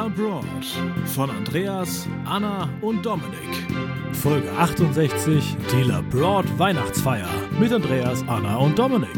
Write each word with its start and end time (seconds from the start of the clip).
Labroad 0.00 0.64
von 1.14 1.28
Andreas, 1.28 2.08
Anna 2.24 2.70
und 2.80 3.04
Dominik. 3.04 3.66
Folge 4.14 4.50
68, 4.50 5.58
die 5.70 5.82
Labroad 5.82 6.46
Weihnachtsfeier 6.58 7.28
mit 7.58 7.70
Andreas, 7.70 8.24
Anna 8.26 8.56
und 8.56 8.78
Dominik. 8.78 9.10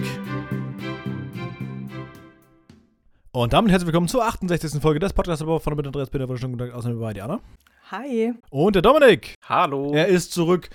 Und 3.31 3.53
damit 3.53 3.71
herzlich 3.71 3.87
willkommen 3.87 4.09
zur 4.09 4.25
68. 4.25 4.83
Folge 4.83 4.99
des 4.99 5.13
Podcasts 5.13 5.45
von 5.45 5.87
Andreas 5.87 6.11
Peter. 6.11 6.27
Wunderschönen 6.27 6.59
guten 6.59 6.71
Tag, 6.71 6.77
außerdem 6.77 6.99
bei 6.99 7.23
Anna. 7.23 7.39
Hi. 7.93 8.33
Und 8.49 8.75
der 8.75 8.81
Dominik. 8.81 9.35
Hallo. 9.47 9.93
Er 9.93 10.09
ist 10.09 10.33
zurück. 10.33 10.71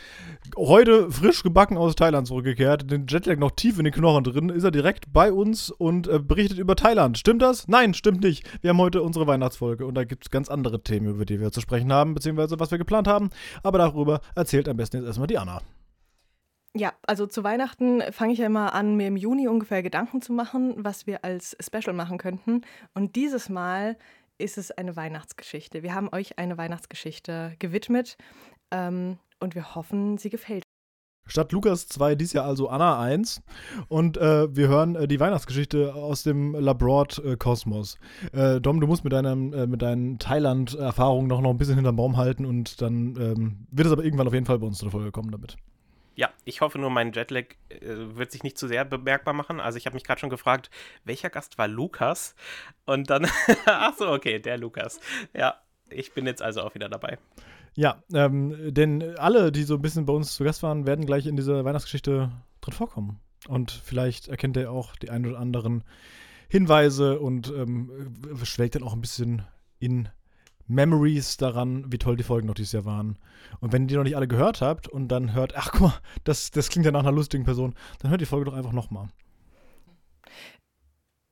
Heute 0.55 1.11
frisch 1.11 1.41
gebacken 1.41 1.75
aus 1.75 1.95
Thailand 1.95 2.27
zurückgekehrt. 2.27 2.91
Den 2.91 3.07
Jetlag 3.07 3.37
noch 3.37 3.49
tief 3.49 3.79
in 3.79 3.85
den 3.85 3.93
Knochen 3.93 4.23
drin. 4.23 4.49
Ist 4.49 4.63
er 4.63 4.69
direkt 4.69 5.11
bei 5.11 5.33
uns 5.33 5.71
und 5.71 6.07
äh, 6.07 6.19
berichtet 6.19 6.59
über 6.59 6.75
Thailand. 6.75 7.17
Stimmt 7.17 7.41
das? 7.41 7.67
Nein, 7.67 7.95
stimmt 7.95 8.21
nicht. 8.21 8.45
Wir 8.61 8.69
haben 8.69 8.77
heute 8.77 9.01
unsere 9.01 9.25
Weihnachtsfolge 9.25 9.87
und 9.87 9.95
da 9.95 10.03
gibt 10.03 10.25
es 10.25 10.29
ganz 10.29 10.47
andere 10.47 10.83
Themen, 10.83 11.07
über 11.07 11.25
die 11.25 11.39
wir 11.39 11.51
zu 11.51 11.59
sprechen 11.59 11.91
haben, 11.91 12.13
beziehungsweise 12.13 12.59
was 12.59 12.69
wir 12.69 12.77
geplant 12.77 13.07
haben. 13.07 13.31
Aber 13.63 13.79
darüber 13.79 14.21
erzählt 14.35 14.69
am 14.69 14.77
besten 14.77 14.97
jetzt 14.97 15.07
erstmal 15.07 15.25
die 15.25 15.39
Anna. 15.39 15.63
Ja, 16.75 16.93
also 17.07 17.25
zu 17.25 17.43
Weihnachten 17.43 18.03
fange 18.11 18.33
ich 18.33 18.39
ja 18.39 18.45
immer 18.45 18.75
an, 18.75 18.95
mir 18.95 19.07
im 19.07 19.17
Juni 19.17 19.47
ungefähr 19.47 19.81
Gedanken 19.81 20.21
zu 20.21 20.33
machen, 20.33 20.75
was 20.77 21.07
wir 21.07 21.25
als 21.25 21.57
Special 21.59 21.95
machen 21.95 22.19
könnten. 22.19 22.61
Und 22.93 23.15
dieses 23.15 23.49
Mal 23.49 23.97
ist 24.37 24.57
es 24.57 24.71
eine 24.71 24.95
Weihnachtsgeschichte. 24.95 25.83
Wir 25.83 25.93
haben 25.93 26.09
euch 26.11 26.37
eine 26.37 26.57
Weihnachtsgeschichte 26.57 27.55
gewidmet 27.59 28.17
ähm, 28.71 29.17
und 29.39 29.55
wir 29.55 29.75
hoffen, 29.75 30.17
sie 30.17 30.29
gefällt. 30.29 30.63
Statt 31.29 31.51
Lukas 31.51 31.87
2 31.89 32.15
dies 32.15 32.31
Jahr 32.31 32.45
also 32.45 32.69
Anna 32.69 32.99
1 32.99 33.41
und 33.89 34.17
äh, 34.17 34.55
wir 34.55 34.69
hören 34.69 34.95
äh, 34.95 35.07
die 35.07 35.19
Weihnachtsgeschichte 35.19 35.93
aus 35.93 36.23
dem 36.23 36.55
Labroad-Kosmos. 36.55 37.97
Äh, 38.31 38.61
Dom, 38.61 38.79
du 38.79 38.87
musst 38.87 39.03
mit, 39.03 39.11
deinem, 39.11 39.53
äh, 39.53 39.67
mit 39.67 39.81
deinen 39.81 40.19
Thailand-Erfahrungen 40.19 41.27
noch, 41.27 41.41
noch 41.41 41.49
ein 41.49 41.57
bisschen 41.57 41.75
hinterm 41.75 41.97
Baum 41.97 42.15
halten 42.15 42.45
und 42.45 42.81
dann 42.81 43.15
ähm, 43.19 43.67
wird 43.71 43.87
es 43.87 43.91
aber 43.91 44.05
irgendwann 44.05 44.27
auf 44.27 44.33
jeden 44.33 44.45
Fall 44.45 44.59
bei 44.59 44.67
uns 44.67 44.77
zur 44.77 44.91
Folge 44.91 45.11
kommen 45.11 45.31
damit. 45.31 45.57
Ja, 46.17 46.31
ich 46.45 46.61
hoffe 46.61 46.79
nur, 46.79 46.89
mein 46.89 47.13
Jetlag 47.13 47.45
äh, 47.69 47.79
wird 47.85 48.31
sich 48.31 48.41
nicht 48.41 48.57
zu 48.57 48.67
sehr 48.67 48.83
bemerkbar 48.85 49.35
machen. 49.35 49.59
Also 49.59 49.77
ich 49.77 49.85
habe 49.85 49.93
mich 49.93 50.03
gerade 50.03 50.19
schon 50.19 50.31
gefragt, 50.31 50.71
welcher 51.05 51.29
Gast 51.29 51.59
war 51.59 51.67
Lukas? 51.67 52.35
Und 52.85 53.11
dann, 53.11 53.27
ach 53.67 53.93
so, 53.95 54.09
okay, 54.09 54.39
der 54.39 54.57
Lukas. 54.57 54.99
Ja, 55.35 55.61
ich 55.91 56.13
bin 56.13 56.25
jetzt 56.25 56.41
also 56.41 56.63
auch 56.63 56.73
wieder 56.73 56.89
dabei. 56.89 57.19
Ja, 57.75 58.01
ähm, 58.11 58.73
denn 58.73 59.15
alle, 59.19 59.51
die 59.51 59.61
so 59.61 59.75
ein 59.75 59.81
bisschen 59.83 60.07
bei 60.07 60.13
uns 60.13 60.33
zu 60.33 60.43
Gast 60.43 60.63
waren, 60.63 60.87
werden 60.87 61.05
gleich 61.05 61.27
in 61.27 61.35
dieser 61.35 61.63
Weihnachtsgeschichte 61.63 62.31
drin 62.61 62.73
vorkommen. 62.73 63.19
Und 63.47 63.69
vielleicht 63.69 64.27
erkennt 64.27 64.57
ihr 64.57 64.71
auch 64.71 64.95
die 64.95 65.11
ein 65.11 65.23
oder 65.23 65.37
anderen 65.37 65.83
Hinweise 66.49 67.19
und 67.19 67.53
ähm, 67.55 68.15
schwelgt 68.41 68.73
dann 68.73 68.83
auch 68.83 68.93
ein 68.93 69.01
bisschen 69.01 69.43
in 69.77 70.09
Memories 70.67 71.37
daran, 71.37 71.91
wie 71.91 71.97
toll 71.97 72.17
die 72.17 72.23
Folgen 72.23 72.47
noch 72.47 72.55
dieses 72.55 72.73
Jahr 72.73 72.85
waren. 72.85 73.17
Und 73.59 73.71
wenn 73.71 73.83
ihr 73.83 73.87
die 73.87 73.95
noch 73.95 74.03
nicht 74.03 74.15
alle 74.15 74.27
gehört 74.27 74.61
habt 74.61 74.87
und 74.87 75.07
dann 75.07 75.33
hört, 75.33 75.55
ach 75.55 75.71
guck 75.71 75.81
mal, 75.81 75.99
das, 76.23 76.51
das 76.51 76.69
klingt 76.69 76.85
ja 76.85 76.91
nach 76.91 77.01
einer 77.01 77.11
lustigen 77.11 77.45
Person, 77.45 77.73
dann 77.99 78.11
hört 78.11 78.21
die 78.21 78.25
Folge 78.25 78.45
doch 78.45 78.53
einfach 78.53 78.73
nochmal. 78.73 79.09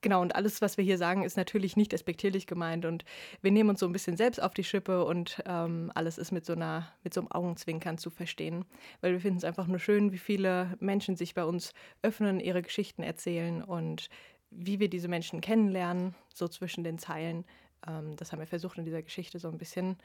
Genau, 0.06 0.22
und 0.22 0.36
alles, 0.36 0.62
was 0.62 0.76
wir 0.76 0.84
hier 0.84 0.98
sagen, 0.98 1.24
ist 1.24 1.36
natürlich 1.36 1.76
nicht 1.76 1.92
respektierlich 1.92 2.46
gemeint. 2.46 2.84
Und 2.84 3.04
wir 3.42 3.50
nehmen 3.50 3.70
uns 3.70 3.80
so 3.80 3.86
ein 3.86 3.92
bisschen 3.92 4.16
selbst 4.16 4.40
auf 4.40 4.54
die 4.54 4.62
Schippe 4.62 5.04
und 5.04 5.42
ähm, 5.46 5.90
alles 5.96 6.16
ist 6.16 6.30
mit 6.30 6.46
so, 6.46 6.52
einer, 6.52 6.86
mit 7.02 7.12
so 7.12 7.20
einem 7.20 7.32
Augenzwinkern 7.32 7.98
zu 7.98 8.10
verstehen. 8.10 8.66
Weil 9.00 9.14
wir 9.14 9.20
finden 9.20 9.38
es 9.38 9.44
einfach 9.44 9.66
nur 9.66 9.80
schön, 9.80 10.12
wie 10.12 10.18
viele 10.18 10.76
Menschen 10.78 11.16
sich 11.16 11.34
bei 11.34 11.44
uns 11.44 11.72
öffnen, 12.02 12.38
ihre 12.38 12.62
Geschichten 12.62 13.02
erzählen 13.02 13.64
und 13.64 14.08
wie 14.50 14.78
wir 14.78 14.88
diese 14.88 15.08
Menschen 15.08 15.40
kennenlernen, 15.40 16.14
so 16.32 16.46
zwischen 16.46 16.84
den 16.84 16.98
Zeilen. 16.98 17.44
Ähm, 17.86 18.16
das 18.16 18.32
haben 18.32 18.40
wir 18.40 18.46
versucht 18.46 18.78
in 18.78 18.84
dieser 18.84 19.02
Geschichte 19.02 19.38
so 19.38 19.48
ein 19.48 19.58
bisschen 19.58 19.96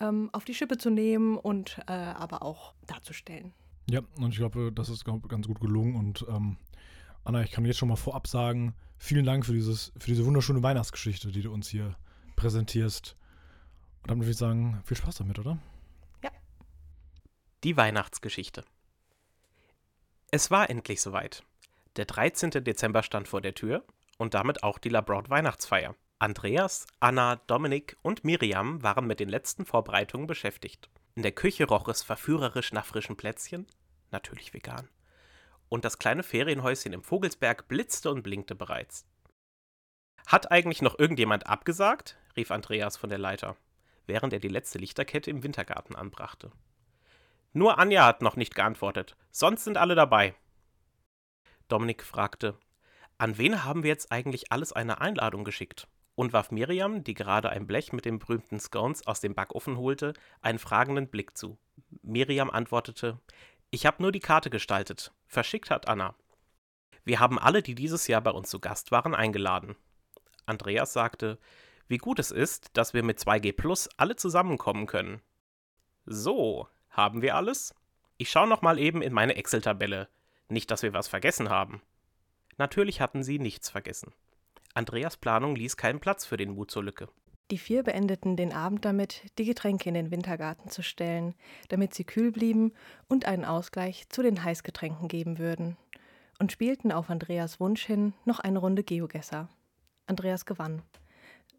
ähm, 0.00 0.30
auf 0.32 0.44
die 0.44 0.54
Schippe 0.54 0.78
zu 0.78 0.90
nehmen 0.90 1.36
und 1.36 1.78
äh, 1.86 1.92
aber 1.92 2.42
auch 2.42 2.74
darzustellen. 2.86 3.52
Ja, 3.88 4.00
und 4.16 4.30
ich 4.30 4.36
glaube, 4.36 4.72
das 4.72 4.88
ist 4.88 5.04
ganz 5.04 5.46
gut 5.46 5.60
gelungen. 5.60 5.96
Und 5.96 6.24
ähm, 6.28 6.56
Anna, 7.24 7.42
ich 7.42 7.50
kann 7.50 7.64
jetzt 7.64 7.78
schon 7.78 7.88
mal 7.88 7.96
vorab 7.96 8.26
sagen, 8.26 8.74
vielen 8.98 9.24
Dank 9.24 9.44
für, 9.44 9.52
dieses, 9.52 9.92
für 9.98 10.06
diese 10.06 10.24
wunderschöne 10.24 10.62
Weihnachtsgeschichte, 10.62 11.32
die 11.32 11.42
du 11.42 11.52
uns 11.52 11.68
hier 11.68 11.96
präsentierst. 12.36 13.16
Und 14.02 14.10
dann 14.10 14.18
würde 14.20 14.30
ich 14.30 14.36
sagen, 14.36 14.80
viel 14.84 14.96
Spaß 14.96 15.16
damit, 15.16 15.38
oder? 15.38 15.58
Ja. 16.22 16.30
Die 17.64 17.76
Weihnachtsgeschichte. 17.76 18.64
Es 20.30 20.50
war 20.50 20.70
endlich 20.70 21.02
soweit. 21.02 21.42
Der 21.96 22.04
13. 22.04 22.50
Dezember 22.50 23.02
stand 23.02 23.26
vor 23.26 23.40
der 23.40 23.54
Tür 23.54 23.84
und 24.16 24.34
damit 24.34 24.62
auch 24.62 24.78
die 24.78 24.88
Labroad 24.88 25.28
Weihnachtsfeier. 25.28 25.96
Andreas, 26.22 26.86
Anna, 27.00 27.36
Dominik 27.46 27.96
und 28.02 28.24
Miriam 28.24 28.82
waren 28.82 29.06
mit 29.06 29.20
den 29.20 29.30
letzten 29.30 29.64
Vorbereitungen 29.64 30.26
beschäftigt. 30.26 30.90
In 31.14 31.22
der 31.22 31.32
Küche 31.32 31.64
roch 31.64 31.88
es 31.88 32.02
verführerisch 32.02 32.74
nach 32.74 32.84
frischen 32.84 33.16
Plätzchen, 33.16 33.66
natürlich 34.10 34.52
vegan. 34.52 34.90
Und 35.70 35.86
das 35.86 35.98
kleine 35.98 36.22
Ferienhäuschen 36.22 36.92
im 36.92 37.02
Vogelsberg 37.02 37.68
blitzte 37.68 38.10
und 38.10 38.22
blinkte 38.22 38.54
bereits. 38.54 39.06
Hat 40.26 40.50
eigentlich 40.52 40.82
noch 40.82 40.98
irgendjemand 40.98 41.46
abgesagt? 41.46 42.18
rief 42.36 42.50
Andreas 42.50 42.98
von 42.98 43.08
der 43.08 43.18
Leiter, 43.18 43.56
während 44.06 44.34
er 44.34 44.40
die 44.40 44.48
letzte 44.48 44.76
Lichterkette 44.76 45.30
im 45.30 45.42
Wintergarten 45.42 45.96
anbrachte. 45.96 46.52
Nur 47.54 47.78
Anja 47.78 48.04
hat 48.04 48.20
noch 48.20 48.36
nicht 48.36 48.54
geantwortet, 48.54 49.16
sonst 49.30 49.64
sind 49.64 49.78
alle 49.78 49.94
dabei. 49.94 50.34
Dominik 51.68 52.04
fragte, 52.04 52.58
an 53.16 53.38
wen 53.38 53.64
haben 53.64 53.84
wir 53.84 53.88
jetzt 53.88 54.12
eigentlich 54.12 54.52
alles 54.52 54.74
eine 54.74 55.00
Einladung 55.00 55.44
geschickt? 55.44 55.88
Und 56.20 56.34
warf 56.34 56.50
Miriam, 56.50 57.02
die 57.02 57.14
gerade 57.14 57.48
ein 57.48 57.66
Blech 57.66 57.94
mit 57.94 58.04
den 58.04 58.18
berühmten 58.18 58.60
Scones 58.60 59.06
aus 59.06 59.20
dem 59.20 59.34
Backofen 59.34 59.78
holte, 59.78 60.12
einen 60.42 60.58
fragenden 60.58 61.08
Blick 61.08 61.34
zu. 61.34 61.56
Miriam 62.02 62.50
antwortete: 62.50 63.18
Ich 63.70 63.86
habe 63.86 64.02
nur 64.02 64.12
die 64.12 64.20
Karte 64.20 64.50
gestaltet. 64.50 65.14
Verschickt 65.26 65.70
hat 65.70 65.88
Anna. 65.88 66.14
Wir 67.04 67.20
haben 67.20 67.38
alle, 67.38 67.62
die 67.62 67.74
dieses 67.74 68.06
Jahr 68.06 68.20
bei 68.20 68.32
uns 68.32 68.50
zu 68.50 68.60
Gast 68.60 68.90
waren, 68.90 69.14
eingeladen. 69.14 69.76
Andreas 70.44 70.92
sagte: 70.92 71.38
Wie 71.88 71.96
gut 71.96 72.18
es 72.18 72.30
ist, 72.30 72.76
dass 72.76 72.92
wir 72.92 73.02
mit 73.02 73.18
2G 73.18 73.54
Plus 73.54 73.88
alle 73.96 74.14
zusammenkommen 74.14 74.86
können. 74.86 75.22
So, 76.04 76.68
haben 76.90 77.22
wir 77.22 77.34
alles? 77.34 77.74
Ich 78.18 78.30
schaue 78.30 78.46
noch 78.46 78.60
mal 78.60 78.78
eben 78.78 79.00
in 79.00 79.14
meine 79.14 79.36
Excel-Tabelle. 79.36 80.06
Nicht, 80.50 80.70
dass 80.70 80.82
wir 80.82 80.92
was 80.92 81.08
vergessen 81.08 81.48
haben. 81.48 81.80
Natürlich 82.58 83.00
hatten 83.00 83.22
sie 83.22 83.38
nichts 83.38 83.70
vergessen. 83.70 84.12
Andreas 84.74 85.16
Planung 85.16 85.56
ließ 85.56 85.76
keinen 85.76 86.00
Platz 86.00 86.24
für 86.24 86.36
den 86.36 86.54
Mut 86.54 86.70
zur 86.70 86.84
Lücke. 86.84 87.08
Die 87.50 87.58
vier 87.58 87.82
beendeten 87.82 88.36
den 88.36 88.52
Abend 88.52 88.84
damit, 88.84 89.22
die 89.38 89.44
Getränke 89.44 89.88
in 89.88 89.94
den 89.94 90.12
Wintergarten 90.12 90.70
zu 90.70 90.82
stellen, 90.82 91.34
damit 91.68 91.94
sie 91.94 92.04
kühl 92.04 92.30
blieben 92.30 92.72
und 93.08 93.24
einen 93.24 93.44
Ausgleich 93.44 94.08
zu 94.08 94.22
den 94.22 94.44
Heißgetränken 94.44 95.08
geben 95.08 95.38
würden, 95.38 95.76
und 96.38 96.52
spielten 96.52 96.92
auf 96.92 97.10
Andreas 97.10 97.58
Wunsch 97.58 97.84
hin 97.84 98.14
noch 98.24 98.38
eine 98.38 98.60
Runde 98.60 98.84
Geogesser. 98.84 99.48
Andreas 100.06 100.46
gewann, 100.46 100.82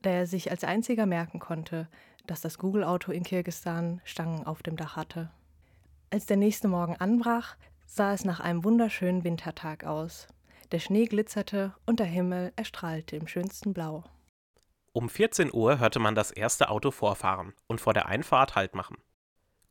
da 0.02 0.12
er 0.12 0.28
sich 0.28 0.50
als 0.50 0.64
einziger 0.64 1.06
merken 1.06 1.40
konnte, 1.40 1.90
dass 2.26 2.40
das 2.40 2.58
Google-Auto 2.58 3.12
in 3.12 3.24
Kirgistan 3.24 4.00
Stangen 4.06 4.46
auf 4.46 4.64
dem 4.64 4.78
Dach 4.78 4.96
hatte. 4.96 5.30
Als 6.10 6.26
der 6.26 6.38
nächste 6.38 6.70
Morgen 6.70 6.96
anbrach, 6.96 7.58
sah 7.86 8.14
es 8.14 8.24
nach 8.24 8.40
einem 8.40 8.64
wunderschönen 8.64 9.26
Wintertag 9.26 9.84
aus. 9.84 10.28
Der 10.72 10.80
Schnee 10.80 11.04
glitzerte 11.06 11.76
und 11.86 12.00
der 12.00 12.08
Himmel 12.08 12.54
erstrahlte 12.56 13.18
im 13.18 13.28
schönsten 13.28 13.74
Blau. 13.74 14.06
Um 14.94 15.10
14 15.10 15.54
Uhr 15.54 15.80
hörte 15.80 16.00
man 16.00 16.16
das 16.16 16.32
erste 16.32 16.70
Auto 16.70 16.92
vorfahren 16.92 17.54
und 17.68 17.82
vor 17.82 17.94
der 17.94 18.06
Einfahrt 18.06 18.56
Halt 18.56 18.74
machen. 18.74 18.98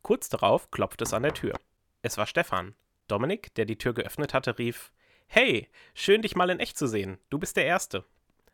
Kurz 0.03 0.29
darauf 0.29 0.69
klopfte 0.69 1.03
es 1.03 1.13
an 1.13 1.23
der 1.23 1.33
Tür. 1.33 1.59
Es 2.03 2.17
war 2.17 2.27
Stefan. 2.27 2.75
Dominik, 3.07 3.53
der 3.55 3.65
die 3.65 3.79
Tür 3.79 3.95
geöffnet 3.95 4.35
hatte, 4.35 4.59
rief: 4.59 4.91
Hey, 5.25 5.69
schön 5.95 6.21
dich 6.21 6.35
mal 6.35 6.51
in 6.51 6.59
echt 6.59 6.77
zu 6.77 6.85
sehen. 6.85 7.17
Du 7.31 7.39
bist 7.39 7.57
der 7.57 7.65
Erste. 7.65 8.05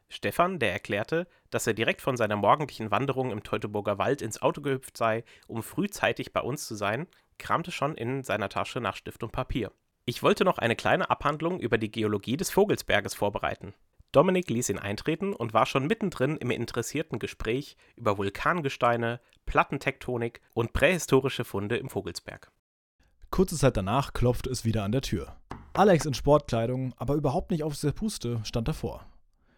Stefan, 0.08 0.58
der 0.58 0.72
erklärte, 0.72 1.28
dass 1.50 1.68
er 1.68 1.74
direkt 1.74 2.02
von 2.02 2.16
seiner 2.16 2.38
morgendlichen 2.38 2.92
Wanderung 2.92 3.32
im 3.32 3.44
Teutoburger 3.44 3.98
Wald 3.98 4.22
ins 4.22 4.42
Auto 4.42 4.62
gehüpft 4.62 4.96
sei, 4.96 5.26
um 5.48 5.64
frühzeitig 5.64 6.32
bei 6.32 6.40
uns 6.40 6.66
zu 6.66 6.76
sein, 6.76 7.08
kramte 7.40 7.74
schon 7.74 7.96
in 7.96 8.24
seiner 8.24 8.48
Tasche 8.48 8.80
nach 8.80 8.96
Stift 8.96 9.22
und 9.24 9.34
Papier. 9.34 9.74
Ich 10.10 10.24
wollte 10.24 10.46
noch 10.46 10.58
eine 10.58 10.78
kleine 10.78 11.10
Abhandlung 11.10 11.60
über 11.60 11.78
die 11.78 11.92
Geologie 11.92 12.38
des 12.38 12.50
Vogelsberges 12.50 13.14
vorbereiten. 13.14 13.74
Dominik 14.14 14.50
ließ 14.50 14.70
ihn 14.70 14.80
eintreten 14.80 15.34
und 15.34 15.54
war 15.54 15.66
schon 15.66 15.86
mittendrin 15.86 16.38
im 16.38 16.50
interessierten 16.50 17.20
Gespräch 17.20 17.76
über 17.98 18.18
Vulkangesteine, 18.18 19.20
Plattentektonik 19.46 20.40
und 20.54 20.72
prähistorische 20.72 21.44
Funde 21.44 21.76
im 21.76 21.90
Vogelsberg. 21.90 22.50
Kurze 23.32 23.58
Zeit 23.58 23.76
danach 23.76 24.14
klopfte 24.14 24.50
es 24.50 24.64
wieder 24.64 24.86
an 24.86 24.94
der 24.94 25.02
Tür. 25.02 25.36
Alex 25.74 26.06
in 26.06 26.14
Sportkleidung, 26.14 26.94
aber 26.96 27.16
überhaupt 27.16 27.52
nicht 27.52 27.64
auf 27.64 27.78
der 27.78 27.92
Puste, 27.92 28.40
stand 28.46 28.70
davor. 28.70 29.06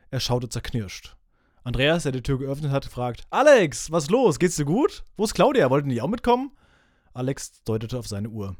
Er 0.09 0.19
schaute 0.19 0.49
zerknirscht. 0.49 1.15
Andreas, 1.63 2.01
der 2.01 2.11
die 2.11 2.23
Tür 2.23 2.39
geöffnet 2.39 2.71
hat, 2.71 2.85
fragt: 2.85 3.21
Alex, 3.29 3.91
was 3.91 4.09
los? 4.09 4.39
Geht's 4.39 4.55
dir 4.55 4.65
gut? 4.65 5.03
Wo 5.15 5.25
ist 5.25 5.35
Claudia? 5.35 5.69
Wollten 5.69 5.89
die 5.89 6.01
auch 6.01 6.07
mitkommen? 6.07 6.57
Alex 7.13 7.63
deutete 7.65 7.99
auf 7.99 8.07
seine 8.07 8.29
Uhr. 8.29 8.55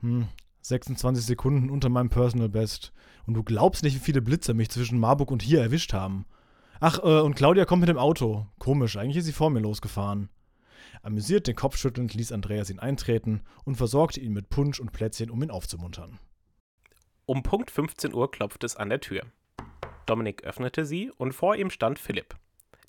Hm, 0.00 0.26
26 0.62 1.24
Sekunden 1.24 1.70
unter 1.70 1.88
meinem 1.88 2.10
Personal 2.10 2.48
Best. 2.48 2.92
Und 3.26 3.34
du 3.34 3.42
glaubst 3.42 3.82
nicht, 3.82 3.94
wie 3.94 4.04
viele 4.04 4.22
Blitzer 4.22 4.54
mich 4.54 4.70
zwischen 4.70 4.98
Marburg 4.98 5.30
und 5.30 5.42
hier 5.42 5.60
erwischt 5.60 5.92
haben. 5.92 6.26
Ach, 6.80 6.98
äh, 6.98 7.20
und 7.20 7.34
Claudia 7.34 7.64
kommt 7.64 7.80
mit 7.80 7.88
dem 7.88 7.98
Auto. 7.98 8.46
Komisch, 8.58 8.96
eigentlich 8.96 9.18
ist 9.18 9.26
sie 9.26 9.32
vor 9.32 9.50
mir 9.50 9.60
losgefahren. 9.60 10.30
Amüsiert 11.02 11.46
den 11.46 11.56
Kopf 11.56 11.76
schüttelnd 11.76 12.14
ließ 12.14 12.32
Andreas 12.32 12.70
ihn 12.70 12.78
eintreten 12.78 13.42
und 13.64 13.76
versorgte 13.76 14.20
ihn 14.20 14.32
mit 14.32 14.48
Punsch 14.48 14.80
und 14.80 14.92
Plätzchen, 14.92 15.30
um 15.30 15.42
ihn 15.42 15.50
aufzumuntern. 15.50 16.18
Um 17.26 17.42
Punkt 17.42 17.70
15 17.70 18.14
Uhr 18.14 18.30
klopfte 18.30 18.66
es 18.66 18.76
an 18.76 18.88
der 18.88 19.00
Tür. 19.00 19.22
Dominik 20.06 20.42
öffnete 20.44 20.84
sie 20.84 21.10
und 21.16 21.32
vor 21.32 21.54
ihm 21.54 21.70
stand 21.70 21.98
Philipp, 21.98 22.34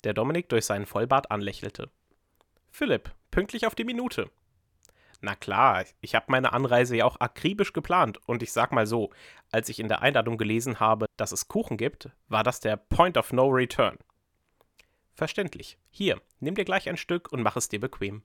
der 0.04 0.14
Dominik 0.14 0.48
durch 0.48 0.64
seinen 0.64 0.86
Vollbart 0.86 1.30
anlächelte. 1.30 1.90
Philipp, 2.70 3.14
pünktlich 3.30 3.66
auf 3.66 3.74
die 3.74 3.84
Minute. 3.84 4.30
Na 5.24 5.36
klar, 5.36 5.84
ich 6.00 6.16
habe 6.16 6.26
meine 6.28 6.52
Anreise 6.52 6.96
ja 6.96 7.04
auch 7.04 7.20
akribisch 7.20 7.72
geplant 7.72 8.18
und 8.26 8.42
ich 8.42 8.52
sag 8.52 8.72
mal 8.72 8.86
so, 8.86 9.10
als 9.52 9.68
ich 9.68 9.78
in 9.78 9.86
der 9.86 10.02
Einladung 10.02 10.36
gelesen 10.36 10.80
habe, 10.80 11.06
dass 11.16 11.30
es 11.30 11.46
Kuchen 11.46 11.76
gibt, 11.76 12.10
war 12.28 12.42
das 12.42 12.58
der 12.58 12.76
Point 12.76 13.16
of 13.16 13.32
No 13.32 13.46
Return. 13.46 13.98
Verständlich. 15.14 15.78
Hier, 15.90 16.20
nimm 16.40 16.56
dir 16.56 16.64
gleich 16.64 16.88
ein 16.88 16.96
Stück 16.96 17.30
und 17.30 17.40
mach 17.40 17.54
es 17.54 17.68
dir 17.68 17.78
bequem. 17.78 18.22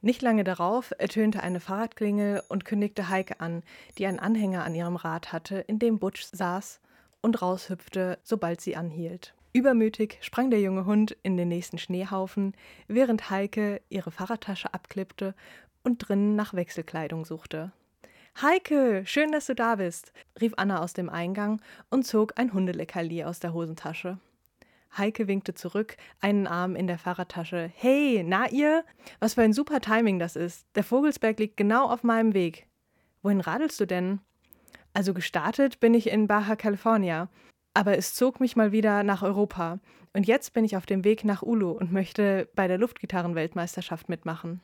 Nicht 0.00 0.20
lange 0.20 0.42
darauf 0.42 0.92
ertönte 0.98 1.44
eine 1.44 1.60
Fahrradklingel 1.60 2.42
und 2.48 2.64
kündigte 2.64 3.08
Heike 3.08 3.40
an, 3.40 3.62
die 3.96 4.06
einen 4.06 4.18
Anhänger 4.18 4.64
an 4.64 4.74
ihrem 4.74 4.96
Rad 4.96 5.32
hatte, 5.32 5.58
in 5.58 5.78
dem 5.78 6.00
Butch 6.00 6.24
saß 6.24 6.80
und 7.20 7.40
raushüpfte, 7.40 8.18
sobald 8.24 8.60
sie 8.60 8.74
anhielt. 8.74 9.36
Übermütig 9.56 10.18
sprang 10.20 10.50
der 10.50 10.60
junge 10.60 10.84
Hund 10.84 11.16
in 11.22 11.38
den 11.38 11.48
nächsten 11.48 11.78
Schneehaufen, 11.78 12.54
während 12.88 13.30
Heike 13.30 13.80
ihre 13.88 14.10
Fahrradtasche 14.10 14.74
abklippte 14.74 15.34
und 15.86 15.98
drinnen 15.98 16.36
nach 16.36 16.52
Wechselkleidung 16.52 17.24
suchte. 17.24 17.72
Heike, 18.42 19.04
schön, 19.06 19.32
dass 19.32 19.46
du 19.46 19.54
da 19.54 19.76
bist, 19.76 20.12
rief 20.40 20.52
Anna 20.56 20.82
aus 20.82 20.92
dem 20.92 21.08
Eingang 21.08 21.62
und 21.88 22.06
zog 22.06 22.34
ein 22.36 22.52
Hundeleckerli 22.52 23.24
aus 23.24 23.40
der 23.40 23.54
Hosentasche. 23.54 24.18
Heike 24.98 25.28
winkte 25.28 25.54
zurück, 25.54 25.96
einen 26.20 26.46
Arm 26.46 26.74
in 26.76 26.86
der 26.86 26.98
Fahrradtasche. 26.98 27.70
Hey, 27.74 28.22
na 28.26 28.48
ihr? 28.50 28.84
Was 29.20 29.34
für 29.34 29.42
ein 29.42 29.52
super 29.52 29.80
Timing 29.80 30.18
das 30.18 30.36
ist. 30.36 30.66
Der 30.74 30.84
Vogelsberg 30.84 31.38
liegt 31.38 31.56
genau 31.56 31.88
auf 31.88 32.02
meinem 32.02 32.34
Weg. 32.34 32.66
Wohin 33.22 33.40
radelst 33.40 33.80
du 33.80 33.86
denn? 33.86 34.20
Also 34.92 35.14
gestartet 35.14 35.80
bin 35.80 35.94
ich 35.94 36.10
in 36.10 36.26
Baja 36.26 36.56
California, 36.56 37.28
aber 37.74 37.96
es 37.96 38.14
zog 38.14 38.40
mich 38.40 38.56
mal 38.56 38.72
wieder 38.72 39.02
nach 39.02 39.22
Europa. 39.22 39.78
Und 40.14 40.26
jetzt 40.26 40.52
bin 40.52 40.64
ich 40.64 40.76
auf 40.76 40.86
dem 40.86 41.04
Weg 41.04 41.24
nach 41.24 41.42
Ulu 41.42 41.70
und 41.70 41.92
möchte 41.92 42.48
bei 42.54 42.66
der 42.66 42.78
Luftgitarrenweltmeisterschaft 42.78 44.08
mitmachen. 44.08 44.60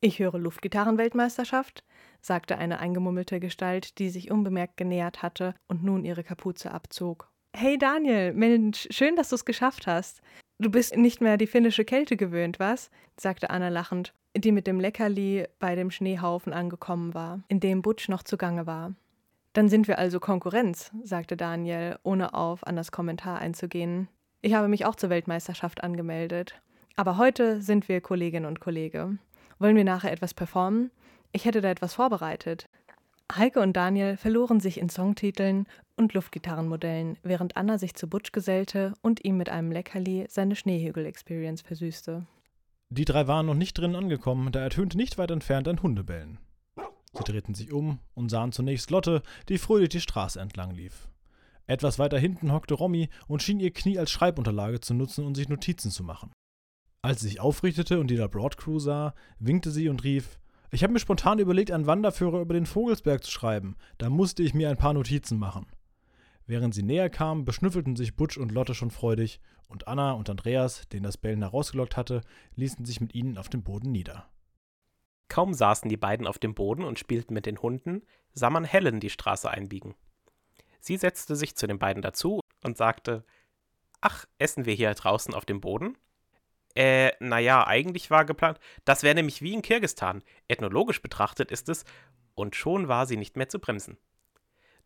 Ich 0.00 0.20
höre 0.20 0.38
Luftgitarrenweltmeisterschaft, 0.38 1.82
sagte 2.20 2.56
eine 2.56 2.78
eingemummelte 2.78 3.40
Gestalt, 3.40 3.98
die 3.98 4.10
sich 4.10 4.30
unbemerkt 4.30 4.76
genähert 4.76 5.22
hatte 5.22 5.54
und 5.66 5.82
nun 5.82 6.04
ihre 6.04 6.22
Kapuze 6.22 6.70
abzog. 6.70 7.28
Hey 7.56 7.78
Daniel, 7.78 8.32
Mensch, 8.32 8.86
schön, 8.90 9.16
dass 9.16 9.30
du 9.30 9.34
es 9.34 9.44
geschafft 9.44 9.88
hast. 9.88 10.20
Du 10.60 10.70
bist 10.70 10.96
nicht 10.96 11.20
mehr 11.20 11.36
die 11.36 11.48
finnische 11.48 11.84
Kälte 11.84 12.16
gewöhnt, 12.16 12.60
was? 12.60 12.90
sagte 13.18 13.50
Anna 13.50 13.70
lachend, 13.70 14.14
die 14.36 14.52
mit 14.52 14.68
dem 14.68 14.78
Leckerli 14.78 15.48
bei 15.58 15.74
dem 15.74 15.90
Schneehaufen 15.90 16.52
angekommen 16.52 17.12
war, 17.12 17.42
in 17.48 17.58
dem 17.58 17.82
Butch 17.82 18.08
noch 18.08 18.22
zugange 18.22 18.68
war. 18.68 18.94
Dann 19.52 19.68
sind 19.68 19.88
wir 19.88 19.98
also 19.98 20.20
Konkurrenz, 20.20 20.92
sagte 21.02 21.36
Daniel, 21.36 21.98
ohne 22.04 22.34
auf 22.34 22.64
Annas 22.64 22.92
Kommentar 22.92 23.40
einzugehen. 23.40 24.06
Ich 24.42 24.54
habe 24.54 24.68
mich 24.68 24.84
auch 24.84 24.94
zur 24.94 25.10
Weltmeisterschaft 25.10 25.82
angemeldet. 25.82 26.60
Aber 26.94 27.16
heute 27.16 27.62
sind 27.62 27.88
wir 27.88 28.00
Kollegin 28.00 28.44
und 28.44 28.60
Kollege. 28.60 29.18
Wollen 29.58 29.76
wir 29.76 29.84
nachher 29.84 30.12
etwas 30.12 30.34
performen? 30.34 30.90
Ich 31.32 31.44
hätte 31.44 31.60
da 31.60 31.68
etwas 31.70 31.94
vorbereitet. 31.94 32.68
Heike 33.34 33.60
und 33.60 33.76
Daniel 33.76 34.16
verloren 34.16 34.60
sich 34.60 34.78
in 34.78 34.88
Songtiteln 34.88 35.66
und 35.96 36.14
Luftgitarrenmodellen, 36.14 37.18
während 37.22 37.56
Anna 37.56 37.76
sich 37.76 37.94
zu 37.94 38.08
Butch 38.08 38.32
gesellte 38.32 38.94
und 39.02 39.24
ihm 39.24 39.36
mit 39.36 39.50
einem 39.50 39.70
Leckerli 39.70 40.26
seine 40.28 40.56
Schneehügel-Experience 40.56 41.60
versüßte. 41.60 42.26
Die 42.90 43.04
drei 43.04 43.26
waren 43.26 43.44
noch 43.44 43.54
nicht 43.54 43.76
drinnen 43.76 43.96
angekommen, 43.96 44.50
da 44.50 44.60
ertönte 44.60 44.96
nicht 44.96 45.18
weit 45.18 45.30
entfernt 45.30 45.68
ein 45.68 45.82
Hundebellen. 45.82 46.38
Sie 47.12 47.24
drehten 47.24 47.54
sich 47.54 47.72
um 47.72 47.98
und 48.14 48.30
sahen 48.30 48.52
zunächst 48.52 48.90
Lotte, 48.90 49.22
die 49.50 49.58
fröhlich 49.58 49.90
die 49.90 50.00
Straße 50.00 50.40
entlang 50.40 50.70
lief. 50.70 51.08
Etwas 51.66 51.98
weiter 51.98 52.18
hinten 52.18 52.52
hockte 52.52 52.74
Romy 52.74 53.10
und 53.26 53.42
schien 53.42 53.60
ihr 53.60 53.72
Knie 53.72 53.98
als 53.98 54.10
Schreibunterlage 54.10 54.80
zu 54.80 54.94
nutzen 54.94 55.26
und 55.26 55.34
sich 55.34 55.50
Notizen 55.50 55.90
zu 55.90 56.02
machen. 56.02 56.32
Als 57.02 57.20
sie 57.20 57.28
sich 57.28 57.40
aufrichtete 57.40 58.00
und 58.00 58.08
die 58.08 58.16
Broad 58.16 58.56
Crew 58.56 58.78
sah, 58.78 59.14
winkte 59.38 59.70
sie 59.70 59.88
und 59.88 60.02
rief: 60.04 60.38
Ich 60.70 60.82
habe 60.82 60.92
mir 60.92 60.98
spontan 60.98 61.38
überlegt, 61.38 61.70
einen 61.70 61.86
Wanderführer 61.86 62.40
über 62.40 62.54
den 62.54 62.66
Vogelsberg 62.66 63.22
zu 63.22 63.30
schreiben. 63.30 63.76
Da 63.98 64.10
musste 64.10 64.42
ich 64.42 64.54
mir 64.54 64.68
ein 64.68 64.76
paar 64.76 64.94
Notizen 64.94 65.38
machen. 65.38 65.66
Während 66.46 66.74
sie 66.74 66.82
näher 66.82 67.10
kamen, 67.10 67.44
beschnüffelten 67.44 67.94
sich 67.94 68.16
Butch 68.16 68.38
und 68.38 68.52
Lotte 68.52 68.74
schon 68.74 68.90
freudig, 68.90 69.40
und 69.68 69.86
Anna 69.86 70.12
und 70.12 70.30
Andreas, 70.30 70.88
den 70.88 71.02
das 71.02 71.18
Bellen 71.18 71.42
herausgelockt 71.42 71.96
hatte, 71.96 72.22
ließen 72.56 72.86
sich 72.86 73.00
mit 73.00 73.14
ihnen 73.14 73.36
auf 73.36 73.50
dem 73.50 73.62
Boden 73.62 73.92
nieder. 73.92 74.28
Kaum 75.28 75.52
saßen 75.52 75.90
die 75.90 75.98
beiden 75.98 76.26
auf 76.26 76.38
dem 76.38 76.54
Boden 76.54 76.84
und 76.84 76.98
spielten 76.98 77.34
mit 77.34 77.44
den 77.44 77.58
Hunden, 77.58 78.02
sah 78.32 78.48
man 78.48 78.64
Helen 78.64 78.98
die 78.98 79.10
Straße 79.10 79.50
einbiegen. 79.50 79.94
Sie 80.80 80.96
setzte 80.96 81.36
sich 81.36 81.54
zu 81.54 81.66
den 81.66 81.78
beiden 81.78 82.02
dazu 82.02 82.40
und 82.64 82.78
sagte: 82.78 83.24
Ach, 84.00 84.24
essen 84.38 84.64
wir 84.64 84.74
hier 84.74 84.92
draußen 84.94 85.34
auf 85.34 85.44
dem 85.44 85.60
Boden? 85.60 85.98
Äh, 86.78 87.10
naja, 87.18 87.66
eigentlich 87.66 88.08
war 88.08 88.24
geplant. 88.24 88.60
Das 88.84 89.02
wäre 89.02 89.16
nämlich 89.16 89.42
wie 89.42 89.52
in 89.52 89.62
Kirgistan. 89.62 90.22
Ethnologisch 90.46 91.02
betrachtet 91.02 91.50
ist 91.50 91.68
es. 91.68 91.84
Und 92.36 92.54
schon 92.54 92.86
war 92.86 93.04
sie 93.04 93.16
nicht 93.16 93.36
mehr 93.36 93.48
zu 93.48 93.58
bremsen. 93.58 93.98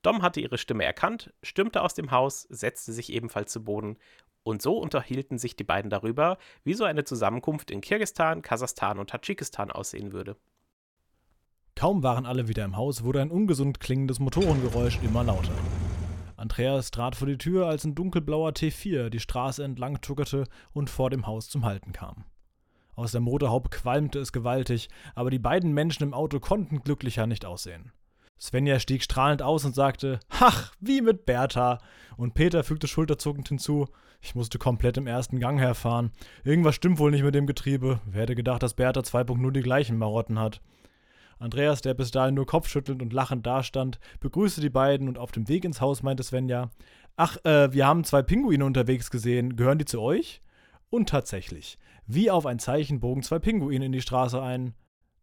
Dom 0.00 0.22
hatte 0.22 0.40
ihre 0.40 0.56
Stimme 0.56 0.84
erkannt, 0.84 1.34
stürmte 1.42 1.82
aus 1.82 1.92
dem 1.92 2.10
Haus, 2.10 2.46
setzte 2.48 2.94
sich 2.94 3.12
ebenfalls 3.12 3.52
zu 3.52 3.62
Boden 3.62 3.98
und 4.42 4.62
so 4.62 4.78
unterhielten 4.78 5.36
sich 5.36 5.54
die 5.54 5.64
beiden 5.64 5.90
darüber, 5.90 6.38
wie 6.64 6.72
so 6.72 6.84
eine 6.84 7.04
Zusammenkunft 7.04 7.70
in 7.70 7.82
Kirgistan, 7.82 8.40
Kasachstan 8.40 8.98
und 8.98 9.10
Tadschikistan 9.10 9.70
aussehen 9.70 10.12
würde. 10.12 10.36
Kaum 11.76 12.02
waren 12.02 12.24
alle 12.24 12.48
wieder 12.48 12.64
im 12.64 12.76
Haus, 12.76 13.04
wurde 13.04 13.20
ein 13.20 13.30
ungesund 13.30 13.80
klingendes 13.80 14.18
Motorengeräusch 14.18 14.98
immer 15.02 15.24
lauter. 15.24 15.52
Andreas 16.42 16.90
trat 16.90 17.14
vor 17.14 17.28
die 17.28 17.38
Tür, 17.38 17.68
als 17.68 17.84
ein 17.84 17.94
dunkelblauer 17.94 18.50
T4 18.50 19.10
die 19.10 19.20
Straße 19.20 19.62
entlang 19.62 20.00
tuckerte 20.00 20.48
und 20.72 20.90
vor 20.90 21.08
dem 21.08 21.28
Haus 21.28 21.48
zum 21.48 21.64
Halten 21.64 21.92
kam. 21.92 22.24
Aus 22.96 23.12
der 23.12 23.20
Motorhaube 23.20 23.68
qualmte 23.70 24.18
es 24.18 24.32
gewaltig, 24.32 24.88
aber 25.14 25.30
die 25.30 25.38
beiden 25.38 25.72
Menschen 25.72 26.02
im 26.02 26.12
Auto 26.12 26.40
konnten 26.40 26.82
glücklicher 26.82 27.28
nicht 27.28 27.44
aussehen. 27.44 27.92
Svenja 28.40 28.80
stieg 28.80 29.04
strahlend 29.04 29.40
aus 29.40 29.64
und 29.64 29.76
sagte, 29.76 30.18
ach, 30.30 30.72
wie 30.80 31.00
mit 31.00 31.26
Bertha. 31.26 31.78
Und 32.16 32.34
Peter 32.34 32.64
fügte 32.64 32.88
schulterzuckend 32.88 33.48
hinzu, 33.48 33.86
ich 34.20 34.34
musste 34.34 34.58
komplett 34.58 34.96
im 34.96 35.06
ersten 35.06 35.38
Gang 35.38 35.60
herfahren. 35.60 36.10
Irgendwas 36.42 36.74
stimmt 36.74 36.98
wohl 36.98 37.12
nicht 37.12 37.22
mit 37.22 37.36
dem 37.36 37.46
Getriebe. 37.46 38.00
Wer 38.04 38.22
hätte 38.22 38.34
gedacht, 38.34 38.64
dass 38.64 38.74
Bertha 38.74 39.02
2.0 39.02 39.52
die 39.52 39.62
gleichen 39.62 39.96
Marotten 39.96 40.40
hat. 40.40 40.60
Andreas, 41.42 41.82
der 41.82 41.94
bis 41.94 42.12
dahin 42.12 42.34
nur 42.34 42.46
kopfschüttelnd 42.46 43.02
und 43.02 43.12
lachend 43.12 43.44
dastand, 43.46 43.98
begrüßte 44.20 44.60
die 44.60 44.70
beiden 44.70 45.08
und 45.08 45.18
auf 45.18 45.32
dem 45.32 45.48
Weg 45.48 45.64
ins 45.64 45.80
Haus 45.80 46.02
meinte 46.02 46.22
Svenja, 46.22 46.70
ach, 47.16 47.36
äh, 47.44 47.72
wir 47.72 47.86
haben 47.86 48.04
zwei 48.04 48.22
Pinguine 48.22 48.64
unterwegs 48.64 49.10
gesehen. 49.10 49.56
Gehören 49.56 49.78
die 49.78 49.84
zu 49.84 50.00
euch? 50.00 50.40
Und 50.88 51.08
tatsächlich, 51.08 51.78
wie 52.06 52.30
auf 52.30 52.46
ein 52.46 52.58
Zeichen 52.58 53.00
bogen 53.00 53.22
zwei 53.22 53.38
Pinguine 53.38 53.84
in 53.84 53.92
die 53.92 54.02
Straße 54.02 54.40
ein. 54.40 54.74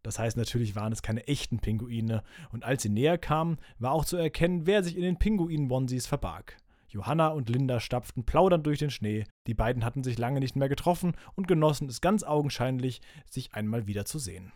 Das 0.02 0.18
heißt, 0.18 0.36
natürlich 0.36 0.76
waren 0.76 0.92
es 0.92 1.02
keine 1.02 1.26
echten 1.26 1.58
Pinguine, 1.58 2.22
und 2.52 2.64
als 2.64 2.82
sie 2.82 2.88
näher 2.88 3.18
kamen, 3.18 3.58
war 3.78 3.92
auch 3.92 4.04
zu 4.04 4.16
erkennen, 4.16 4.66
wer 4.66 4.82
sich 4.82 4.96
in 4.96 5.02
den 5.02 5.18
Pinguin-Onesies 5.18 6.06
verbarg. 6.06 6.56
Johanna 6.88 7.28
und 7.28 7.48
Linda 7.48 7.80
stapften 7.80 8.24
plaudernd 8.24 8.66
durch 8.66 8.78
den 8.80 8.90
Schnee. 8.90 9.24
Die 9.46 9.54
beiden 9.54 9.84
hatten 9.84 10.02
sich 10.02 10.18
lange 10.18 10.40
nicht 10.40 10.56
mehr 10.56 10.68
getroffen 10.68 11.14
und 11.34 11.48
genossen 11.48 11.88
es 11.88 12.00
ganz 12.00 12.24
augenscheinlich, 12.24 13.00
sich 13.30 13.54
einmal 13.54 13.86
wieder 13.86 14.04
zu 14.04 14.18
sehen. 14.18 14.52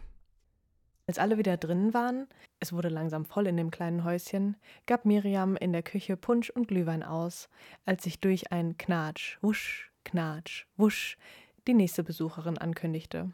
Als 1.07 1.19
alle 1.19 1.37
wieder 1.37 1.59
drinnen 1.59 1.93
waren, 1.93 2.27
es 2.61 2.73
wurde 2.73 2.89
langsam 2.89 3.27
voll 3.27 3.47
in 3.47 3.59
dem 3.59 3.71
kleinen 3.71 4.05
Häuschen, 4.05 4.57
gab 4.87 5.05
Miriam 5.05 5.55
in 5.57 5.73
der 5.73 5.83
Küche 5.83 6.17
Punsch 6.17 6.49
und 6.49 6.67
Glühwein 6.69 7.03
aus, 7.03 7.51
als 7.85 8.05
sich 8.05 8.21
durch 8.21 8.53
ein 8.53 8.79
Knatsch, 8.79 9.37
wusch, 9.43 9.93
Knatsch, 10.05 10.65
wusch 10.77 11.19
die 11.67 11.75
nächste 11.75 12.05
Besucherin 12.05 12.57
ankündigte. 12.57 13.33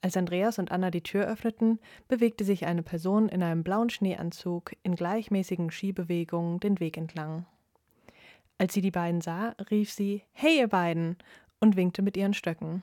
Als 0.00 0.16
Andreas 0.16 0.58
und 0.58 0.70
Anna 0.70 0.90
die 0.90 1.02
Tür 1.02 1.26
öffneten, 1.26 1.78
bewegte 2.08 2.44
sich 2.44 2.66
eine 2.66 2.82
Person 2.82 3.28
in 3.28 3.42
einem 3.42 3.64
blauen 3.64 3.90
Schneeanzug 3.90 4.72
in 4.82 4.96
gleichmäßigen 4.96 5.70
Skibewegungen 5.70 6.60
den 6.60 6.80
Weg 6.80 6.96
entlang. 6.96 7.46
Als 8.58 8.74
sie 8.74 8.82
die 8.82 8.90
beiden 8.90 9.20
sah, 9.20 9.54
rief 9.70 9.90
sie 9.90 10.22
Hey 10.32 10.58
ihr 10.58 10.68
beiden 10.68 11.16
und 11.60 11.76
winkte 11.76 12.02
mit 12.02 12.16
ihren 12.16 12.34
Stöcken. 12.34 12.82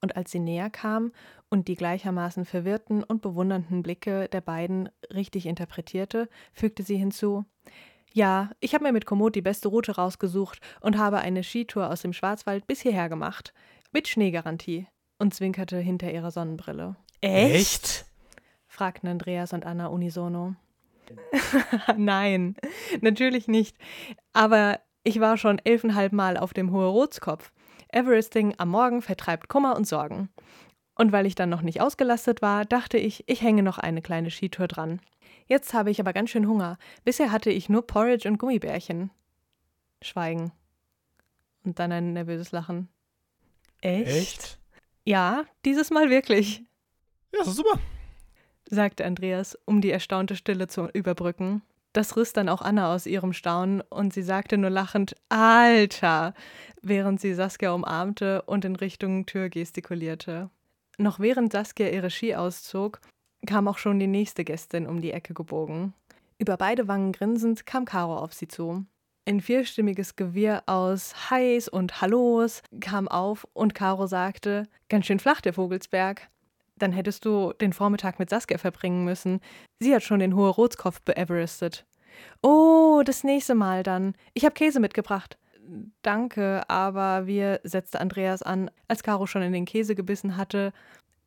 Und 0.00 0.16
als 0.16 0.30
sie 0.30 0.38
näher 0.38 0.70
kam 0.70 1.12
und 1.50 1.68
die 1.68 1.74
gleichermaßen 1.74 2.44
verwirrten 2.44 3.04
und 3.04 3.20
bewundernden 3.20 3.82
Blicke 3.82 4.28
der 4.28 4.40
beiden 4.40 4.88
richtig 5.12 5.46
interpretierte, 5.46 6.28
fügte 6.52 6.82
sie 6.82 6.96
hinzu 6.96 7.44
Ja, 8.12 8.50
ich 8.60 8.74
habe 8.74 8.84
mir 8.84 8.92
mit 8.92 9.04
Komoot 9.06 9.34
die 9.34 9.42
beste 9.42 9.68
Route 9.68 9.96
rausgesucht 9.96 10.60
und 10.80 10.96
habe 10.96 11.18
eine 11.18 11.42
Skitour 11.42 11.90
aus 11.90 12.02
dem 12.02 12.12
Schwarzwald 12.12 12.66
bis 12.66 12.80
hierher 12.80 13.08
gemacht. 13.08 13.52
Mit 13.92 14.08
Schneegarantie 14.08 14.86
und 15.18 15.34
zwinkerte 15.34 15.78
hinter 15.78 16.10
ihrer 16.10 16.30
Sonnenbrille. 16.30 16.96
Echt? 17.20 18.06
fragten 18.66 19.08
Andreas 19.08 19.52
und 19.52 19.66
Anna 19.66 19.88
unisono. 19.88 20.54
Nein, 21.96 22.56
natürlich 23.00 23.48
nicht. 23.48 23.76
Aber 24.32 24.80
Ich 25.02 25.18
war 25.18 25.38
schon 25.38 25.58
elfenhalb 25.64 26.12
Mal 26.12 26.36
auf 26.36 26.52
dem 26.52 26.72
Hohe 26.72 26.86
Rotskopf. 26.86 27.52
Everesting 27.92 28.54
am 28.58 28.70
Morgen 28.70 29.02
vertreibt 29.02 29.48
Kummer 29.48 29.76
und 29.76 29.86
Sorgen. 29.86 30.28
Und 30.94 31.12
weil 31.12 31.26
ich 31.26 31.34
dann 31.34 31.48
noch 31.48 31.62
nicht 31.62 31.80
ausgelastet 31.80 32.42
war, 32.42 32.64
dachte 32.64 32.98
ich, 32.98 33.24
ich 33.28 33.40
hänge 33.42 33.62
noch 33.62 33.78
eine 33.78 34.02
kleine 34.02 34.30
Skitour 34.30 34.68
dran. 34.68 35.00
Jetzt 35.46 35.72
habe 35.74 35.90
ich 35.90 36.00
aber 36.00 36.12
ganz 36.12 36.30
schön 36.30 36.46
Hunger. 36.46 36.78
Bisher 37.04 37.32
hatte 37.32 37.50
ich 37.50 37.68
nur 37.68 37.86
Porridge 37.86 38.28
und 38.28 38.38
Gummibärchen. 38.38 39.10
Schweigen. 40.02 40.52
Und 41.64 41.78
dann 41.78 41.92
ein 41.92 42.12
nervöses 42.12 42.52
Lachen. 42.52 42.88
Echt? 43.80 44.08
Echt? 44.08 44.58
Ja, 45.04 45.44
dieses 45.64 45.90
Mal 45.90 46.10
wirklich, 46.10 46.60
Ja, 47.32 47.38
das 47.40 47.48
ist 47.48 47.56
super. 47.56 47.78
sagte 48.68 49.04
Andreas, 49.04 49.58
um 49.64 49.80
die 49.80 49.90
erstaunte 49.90 50.36
Stille 50.36 50.68
zu 50.68 50.88
überbrücken. 50.92 51.62
Das 51.92 52.16
riss 52.16 52.32
dann 52.32 52.48
auch 52.48 52.62
Anna 52.62 52.94
aus 52.94 53.06
ihrem 53.06 53.32
Staunen 53.32 53.80
und 53.80 54.12
sie 54.12 54.22
sagte 54.22 54.56
nur 54.58 54.70
lachend 54.70 55.16
Alter, 55.28 56.34
während 56.82 57.20
sie 57.20 57.34
Saskia 57.34 57.72
umarmte 57.72 58.42
und 58.42 58.64
in 58.64 58.76
Richtung 58.76 59.26
Tür 59.26 59.48
gestikulierte. 59.48 60.50
Noch 60.98 61.18
während 61.18 61.52
Saskia 61.52 61.88
ihre 61.88 62.10
Ski 62.10 62.36
auszog, 62.36 63.00
kam 63.46 63.66
auch 63.66 63.78
schon 63.78 63.98
die 63.98 64.06
nächste 64.06 64.44
Gästin 64.44 64.86
um 64.86 65.00
die 65.00 65.12
Ecke 65.12 65.34
gebogen. 65.34 65.94
Über 66.38 66.56
beide 66.56 66.88
Wangen 66.88 67.12
grinsend 67.12 67.66
kam 67.66 67.84
Caro 67.84 68.18
auf 68.18 68.34
sie 68.34 68.48
zu. 68.48 68.84
Ein 69.26 69.40
vierstimmiges 69.40 70.16
Gewirr 70.16 70.62
aus 70.66 71.30
Highs 71.30 71.68
und 71.68 72.00
Hallos 72.00 72.62
kam 72.80 73.08
auf 73.08 73.46
und 73.52 73.74
Caro 73.74 74.06
sagte: 74.06 74.64
Ganz 74.88 75.06
schön 75.06 75.18
flach, 75.18 75.40
der 75.40 75.52
Vogelsberg. 75.52 76.28
Dann 76.80 76.92
hättest 76.92 77.24
du 77.24 77.52
den 77.52 77.72
Vormittag 77.72 78.18
mit 78.18 78.30
Saskia 78.30 78.58
verbringen 78.58 79.04
müssen. 79.04 79.40
Sie 79.78 79.94
hat 79.94 80.02
schon 80.02 80.18
den 80.18 80.34
Hohe 80.34 80.48
Rotskopf 80.48 81.00
beeverestet. 81.02 81.86
Oh, 82.42 83.02
das 83.04 83.22
nächste 83.22 83.54
Mal 83.54 83.82
dann. 83.82 84.14
Ich 84.34 84.44
habe 84.44 84.54
Käse 84.54 84.80
mitgebracht. 84.80 85.38
Danke, 86.02 86.68
aber 86.68 87.26
wir, 87.26 87.60
setzte 87.62 88.00
Andreas 88.00 88.42
an, 88.42 88.70
als 88.88 89.02
Caro 89.02 89.26
schon 89.26 89.42
in 89.42 89.52
den 89.52 89.66
Käse 89.66 89.94
gebissen 89.94 90.36
hatte. 90.36 90.72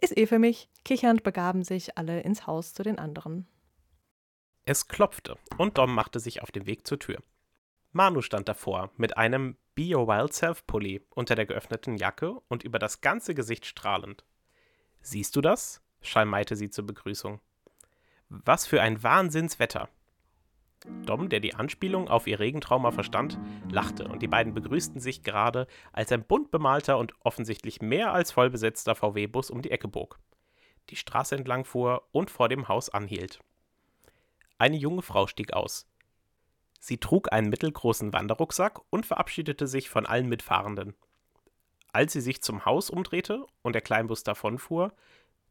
Ist 0.02 0.18
eh 0.18 0.26
für 0.26 0.40
mich. 0.40 0.70
Kichernd 0.84 1.24
begaben 1.24 1.64
sich 1.64 1.98
alle 1.98 2.22
ins 2.22 2.46
Haus 2.46 2.74
zu 2.74 2.84
den 2.84 3.00
anderen. 3.00 3.48
Es 4.66 4.88
klopfte 4.88 5.38
und 5.58 5.78
Dom 5.78 5.94
machte 5.94 6.20
sich 6.20 6.42
auf 6.42 6.52
den 6.52 6.66
Weg 6.66 6.88
zur 6.88 7.00
Tür. 7.00 7.20
Manu 7.92 8.22
stand 8.22 8.50
davor 8.50 8.90
mit 8.98 9.18
einem 9.18 9.56
Be 9.76 9.96
Your 9.96 10.08
Wild 10.08 10.34
Self 10.34 10.66
Pulli 10.66 11.06
unter 11.12 11.36
der 11.36 11.46
geöffneten 11.46 11.96
Jacke 11.96 12.40
und 12.48 12.64
über 12.64 12.80
das 12.80 13.02
ganze 13.02 13.36
Gesicht 13.36 13.66
strahlend. 13.66 14.26
Siehst 15.04 15.36
du 15.36 15.42
das? 15.42 15.82
schalmeite 16.02 16.56
sie 16.56 16.70
zur 16.70 16.86
Begrüßung. 16.86 17.40
Was 18.30 18.66
für 18.66 18.82
ein 18.82 19.04
Wahnsinnswetter! 19.04 19.90
Dom, 21.06 21.30
der 21.30 21.40
die 21.40 21.56
Anspielung 21.56 22.10
auf 22.10 22.26
ihr 22.26 22.40
Regentrauma 22.40 22.92
verstand, 22.92 23.38
lachte 23.70 24.08
und 24.08 24.22
die 24.22 24.28
beiden 24.28 24.54
begrüßten 24.54 25.00
sich 25.00 25.24
gerade, 25.24 25.68
als 25.92 26.12
ein 26.12 26.26
bunt 26.26 26.52
bemalter 26.52 26.98
und 26.98 27.14
offensichtlich 27.20 27.82
mehr 27.82 28.14
als 28.14 28.32
vollbesetzter 28.32 28.96
VW-Bus 28.96 29.50
um 29.50 29.62
die 29.62 29.72
Ecke 29.72 29.88
bog, 29.88 30.20
die 30.90 30.96
Straße 30.96 31.36
entlang 31.36 31.64
fuhr 31.64 32.08
und 32.12 32.32
vor 32.32 32.50
dem 32.50 32.68
Haus 32.68 32.90
anhielt. 32.90 33.40
Eine 34.58 34.78
junge 34.78 35.02
Frau 35.02 35.28
stieg 35.28 35.54
aus. 35.54 35.88
Sie 36.80 36.98
trug 36.98 37.32
einen 37.32 37.50
mittelgroßen 37.50 38.12
Wanderrucksack 38.12 38.82
und 38.90 39.06
verabschiedete 39.06 39.68
sich 39.68 39.90
von 39.90 40.06
allen 40.06 40.28
Mitfahrenden. 40.28 40.96
Als 41.94 42.12
sie 42.14 42.22
sich 42.22 42.42
zum 42.42 42.66
Haus 42.66 42.90
umdrehte 42.90 43.46
und 43.62 43.74
der 43.74 43.82
Kleinbus 43.82 44.24
davonfuhr, 44.24 44.92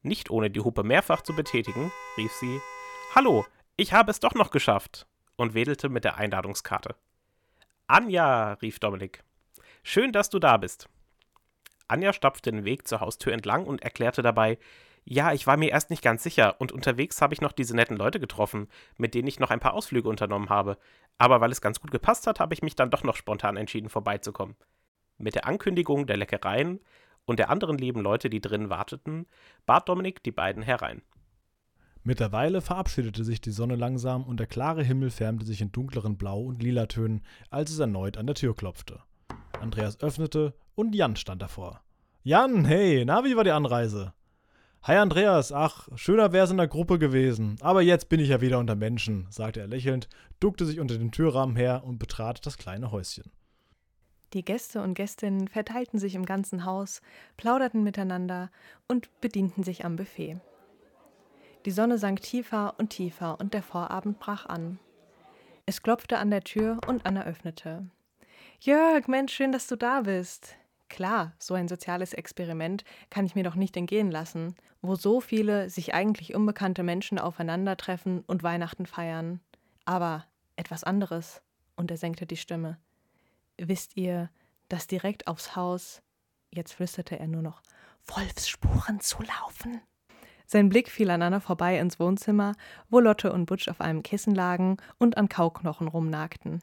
nicht 0.03 0.29
ohne 0.31 0.51
die 0.51 0.61
Hupe 0.61 0.83
mehrfach 0.83 1.23
zu 1.23 1.35
betätigen, 1.35 1.93
rief 2.17 2.33
sie: 2.33 2.61
Hallo, 3.15 3.47
ich 3.77 3.93
habe 3.93 4.11
es 4.11 4.21
doch 4.21 4.35
noch 4.35 4.51
geschafft! 4.51 5.07
und 5.37 5.55
wedelte 5.55 5.89
mit 5.89 6.05
der 6.05 6.19
Einladungskarte. 6.19 6.95
Anja, 7.87 8.53
rief 8.55 8.79
Dominik. 8.79 9.25
Schön, 9.83 10.13
dass 10.13 10.31
du 10.31 10.39
da 10.39 10.57
bist. 10.57 10.89
Anja 11.89 12.13
stapfte 12.13 12.51
den 12.51 12.65
Weg 12.65 12.87
zur 12.87 13.01
Haustür 13.01 13.33
entlang 13.33 13.65
und 13.67 13.83
erklärte 13.83 14.23
dabei: 14.23 14.59
Ja, 15.05 15.33
ich 15.33 15.47
war 15.47 15.57
mir 15.57 15.71
erst 15.71 15.91
nicht 15.91 16.03
ganz 16.03 16.23
sicher 16.23 16.61
und 16.61 16.73
unterwegs 16.73 17.21
habe 17.23 17.35
ich 17.35 17.41
noch 17.41 17.53
diese 17.53 17.77
netten 17.77 17.97
Leute 17.97 18.21
getroffen, 18.21 18.69
mit 18.97 19.15
denen 19.15 19.29
ich 19.29 19.41
noch 19.41 19.51
ein 19.51 19.61
paar 19.61 19.75
Ausflüge 19.75 20.09
unternommen 20.09 20.49
habe. 20.49 20.79
Aber 21.19 21.41
weil 21.41 21.53
es 21.53 21.61
ganz 21.61 21.81
gut 21.81 21.91
gepasst 21.91 22.27
hat, 22.27 22.41
habe 22.41 22.55
ich 22.55 22.63
mich 22.63 22.77
dann 22.77 22.91
doch 22.91 23.05
noch 23.05 23.17
spontan 23.17 23.57
entschieden, 23.57 23.89
vorbeizukommen. 23.89 24.57
Mit 25.23 25.37
der 25.37 25.47
Ankündigung 25.47 26.09
der 26.09 26.17
Leckereien 26.17 26.81
und 27.27 27.39
der 27.39 27.49
anderen 27.49 27.79
lieben 27.79 28.01
Leute, 28.01 28.29
die 28.29 28.41
drinnen 28.41 28.71
warteten, 28.71 29.27
bat 29.67 29.89
Dominik 29.89 30.21
die 30.25 30.33
beiden 30.33 30.65
herein. 30.65 31.01
Mittlerweile 32.03 32.61
verabschiedete 32.61 33.23
sich 33.23 33.41
die 33.41 33.53
Sonne 33.53 33.77
langsam 33.77 34.25
und 34.25 34.41
der 34.41 34.49
klare 34.49 34.83
Himmel 34.83 35.11
färbte 35.11 35.47
sich 35.47 35.61
in 35.61 35.71
dunkleren 35.71 36.19
Blau- 36.19 36.43
und 36.43 36.61
Lilatönen, 36.61 37.23
als 37.51 37.71
es 37.71 37.79
erneut 37.79 38.17
an 38.17 38.27
der 38.27 38.35
Tür 38.35 38.57
klopfte. 38.57 38.99
Andreas 39.61 40.01
öffnete 40.01 40.55
und 40.75 40.93
Jan 40.93 41.15
stand 41.15 41.41
davor. 41.41 41.85
Jan, 42.25 42.65
hey, 42.65 43.05
na, 43.05 43.23
wie 43.25 43.37
war 43.37 43.45
die 43.45 43.53
Anreise? 43.53 44.15
Hi 44.83 44.97
Andreas, 44.97 45.53
ach, 45.53 45.87
schöner 45.95 46.33
wär's 46.33 46.51
in 46.51 46.57
der 46.57 46.67
Gruppe 46.67 46.99
gewesen, 46.99 47.59
aber 47.61 47.83
jetzt 47.83 48.09
bin 48.09 48.19
ich 48.19 48.31
ja 48.31 48.41
wieder 48.41 48.59
unter 48.59 48.75
Menschen, 48.75 49.29
sagte 49.31 49.61
er 49.61 49.69
lächelnd, 49.69 50.09
duckte 50.41 50.67
sich 50.67 50.81
unter 50.81 50.99
den 50.99 51.13
Türrahmen 51.13 51.55
her 51.55 51.85
und 51.85 52.01
betrat 52.01 52.45
das 52.45 52.59
kleine 52.59 52.91
Häuschen. 52.91 53.31
Die 54.33 54.45
Gäste 54.45 54.83
und 54.83 54.95
Gästinnen 54.95 55.49
verteilten 55.49 55.99
sich 55.99 56.15
im 56.15 56.25
ganzen 56.25 56.65
Haus, 56.65 57.03
plauderten 57.37 57.83
miteinander 57.83 58.51
und 58.89 59.11
bedienten 59.21 59.63
sich 59.63 59.85
am 59.85 59.97
Buffet. 59.97 60.39
Die 61.67 61.71
Sonne 61.71 61.99
sank 61.99 62.23
tiefer 62.23 62.75
und 62.79 62.91
tiefer 62.91 63.39
und 63.39 63.55
der 63.55 63.63
Vorabend 63.63 64.19
brach 64.19 64.47
an. 64.47 64.79
Es 65.67 65.83
klopfte 65.83 66.19
an 66.19 66.31
der 66.31 66.43
Tür 66.43 66.81
und 66.87 67.07
Anna 67.07 67.25
öffnete. 67.25 67.87
Jörg, 68.61 69.07
Mensch, 69.07 69.35
schön, 69.35 69.53
dass 69.53 69.67
du 69.67 69.77
da 69.77 70.01
bist. 70.01 70.57
Klar, 70.89 71.33
so 71.39 71.55
ein 71.55 71.69
soziales 71.69 72.13
Experiment 72.13 72.85
kann 73.11 73.27
ich 73.27 73.35
mir 73.35 73.45
doch 73.45 73.55
nicht 73.55 73.77
entgehen 73.77 74.11
lassen, 74.11 74.55
wo 74.83 74.95
so 74.95 75.21
viele 75.21 75.71
sich 75.71 75.95
eigentlich 75.95 76.35
unbekannte 76.35 76.83
Menschen 76.83 77.19
aufeinandertreffen 77.19 78.25
und 78.27 78.43
Weihnachten 78.43 78.87
feiern. 78.87 79.41
Aber 79.85 80.27
etwas 80.57 80.85
anderes. 80.85 81.43
Und 81.77 81.91
er 81.91 81.97
senkte 81.97 82.27
die 82.27 82.37
Stimme. 82.37 82.79
Wisst 83.65 83.97
ihr, 83.97 84.29
dass 84.69 84.89
direkt 84.89 85.29
aufs 85.29 85.55
Haus, 85.55 86.03
jetzt 86.51 86.73
flüsterte 86.73 87.21
er 87.21 87.29
nur 87.29 87.43
noch, 87.43 87.63
Wolfsspuren 88.07 88.99
zulaufen? 88.99 89.81
Sein 90.47 90.69
Blick 90.69 90.91
fiel 90.91 91.09
an 91.11 91.23
Anna 91.23 91.39
vorbei 91.39 91.79
ins 91.79 92.01
Wohnzimmer, 92.01 92.55
wo 92.91 92.99
Lotte 92.99 93.33
und 93.33 93.47
Butch 93.47 93.69
auf 93.69 93.81
einem 93.81 94.03
Kissen 94.03 94.35
lagen 94.35 94.79
und 94.99 95.17
an 95.17 95.29
Kauknochen 95.29 95.87
rumnagten. 95.87 96.61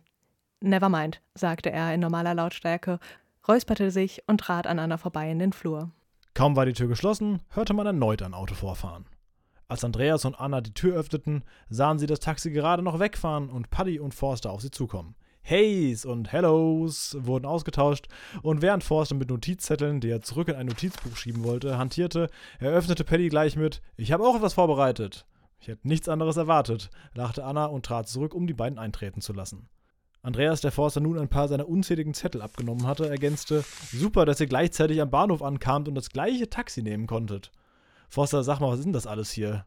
Nevermind, 0.60 1.22
sagte 1.36 1.72
er 1.72 1.94
in 1.94 2.02
normaler 2.02 2.34
Lautstärke, 2.34 3.00
räusperte 3.48 3.92
sich 3.92 4.22
und 4.28 4.42
trat 4.42 4.68
an 4.68 4.78
Anna 4.78 4.98
vorbei 4.98 5.32
in 5.32 5.40
den 5.40 5.54
Flur. 5.54 5.92
Kaum 6.34 6.58
war 6.58 6.66
die 6.66 6.74
Tür 6.74 6.90
geschlossen, 6.90 7.42
hörte 7.52 7.74
man 7.74 7.88
erneut 7.88 8.22
ein 8.22 8.34
Auto 8.34 8.56
vorfahren. 8.56 9.06
Als 9.70 9.86
Andreas 9.86 10.26
und 10.26 10.38
Anna 10.38 10.60
die 10.60 10.74
Tür 10.74 10.98
öffneten, 10.98 11.46
sahen 11.70 11.98
sie 11.98 12.08
das 12.08 12.20
Taxi 12.20 12.52
gerade 12.52 12.84
noch 12.84 13.00
wegfahren 13.00 13.50
und 13.50 13.70
Paddy 13.70 14.02
und 14.02 14.14
Forster 14.14 14.52
auf 14.52 14.62
sie 14.62 14.72
zukommen. 14.72 15.16
Heys 15.42 16.06
und 16.06 16.32
Hellos 16.32 17.18
wurden 17.20 17.46
ausgetauscht 17.46 18.08
und 18.42 18.62
während 18.62 18.84
Forster 18.84 19.16
mit 19.16 19.30
Notizzetteln, 19.30 20.00
die 20.00 20.10
er 20.10 20.22
zurück 20.22 20.48
in 20.50 20.56
ein 20.56 20.68
Notizbuch 20.68 21.16
schieben 21.16 21.44
wollte, 21.44 21.78
hantierte, 21.78 22.30
eröffnete 22.60 23.04
Paddy 23.04 23.30
gleich 23.30 23.56
mit: 23.56 23.82
Ich 23.98 24.12
habe 24.12 24.28
auch 24.28 24.36
etwas 24.36 24.54
vorbereitet. 24.54 25.26
Ich 25.60 25.68
hätte 25.68 25.88
nichts 25.88 26.08
anderes 26.08 26.38
erwartet, 26.38 26.90
lachte 27.14 27.44
Anna 27.44 27.66
und 27.66 27.86
trat 27.86 28.08
zurück, 28.08 28.34
um 28.34 28.48
die 28.48 28.54
beiden 28.54 28.80
eintreten 28.80 29.22
zu 29.22 29.34
lassen. 29.34 29.68
Andreas, 30.22 30.62
der 30.62 30.72
Forster 30.72 31.00
nun 31.00 31.18
ein 31.18 31.30
paar 31.30 31.48
seiner 31.48 31.68
unzähligen 31.68 32.14
Zettel 32.14 32.42
abgenommen 32.42 32.86
hatte, 32.86 33.10
ergänzte: 33.10 33.64
Super, 33.92 34.26
dass 34.26 34.40
ihr 34.40 34.48
gleichzeitig 34.48 35.02
am 35.02 35.10
Bahnhof 35.10 35.42
ankamt 35.42 35.88
und 35.88 35.96
das 35.96 36.10
gleiche 36.10 36.50
Taxi 36.50 36.82
nehmen 36.82 37.08
konntet. 37.08 37.52
Forster, 38.10 38.44
sag 38.44 38.60
mal, 38.60 38.72
was 38.72 38.80
ist 38.80 38.86
denn 38.86 38.94
das 38.94 39.08
alles 39.08 39.32
hier? 39.32 39.66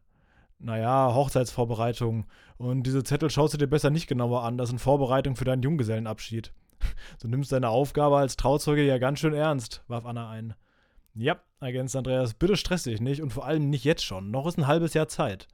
Naja, 0.63 1.13
Hochzeitsvorbereitung. 1.13 2.27
Und 2.57 2.85
diese 2.85 3.03
Zettel 3.03 3.31
schaust 3.31 3.53
du 3.53 3.59
dir 3.59 3.67
besser 3.67 3.91
nicht 3.91 4.07
genauer 4.07 4.45
an. 4.45 4.57
Das 4.57 4.69
sind 4.69 4.79
Vorbereitungen 4.79 5.37
für 5.37 5.45
deinen 5.45 5.63
Junggesellenabschied. 5.63 6.53
Du 7.21 7.29
nimmst 7.29 7.53
deine 7.53 7.69
Aufgabe 7.69 8.17
als 8.19 8.37
Trauzeuge 8.37 8.83
ja 8.83 8.99
ganz 8.99 9.21
schön 9.21 9.35
ernst, 9.35 9.85
warf 9.87 10.05
Anna 10.05 10.29
ein. 10.31 10.55
Ja, 11.15 11.41
ergänzte 11.61 11.99
Andreas, 11.99 12.35
bitte 12.35 12.57
stress 12.57 12.83
dich 12.83 13.01
nicht 13.01 13.23
und 13.23 13.33
vor 13.33 13.45
allem 13.47 13.71
nicht 13.71 13.85
jetzt 13.85 14.05
schon. 14.05 14.33
Noch 14.33 14.47
ist 14.47 14.59
ein 14.59 14.67
halbes 14.67 14.93
Jahr 14.95 15.07
Zeit. 15.07 15.47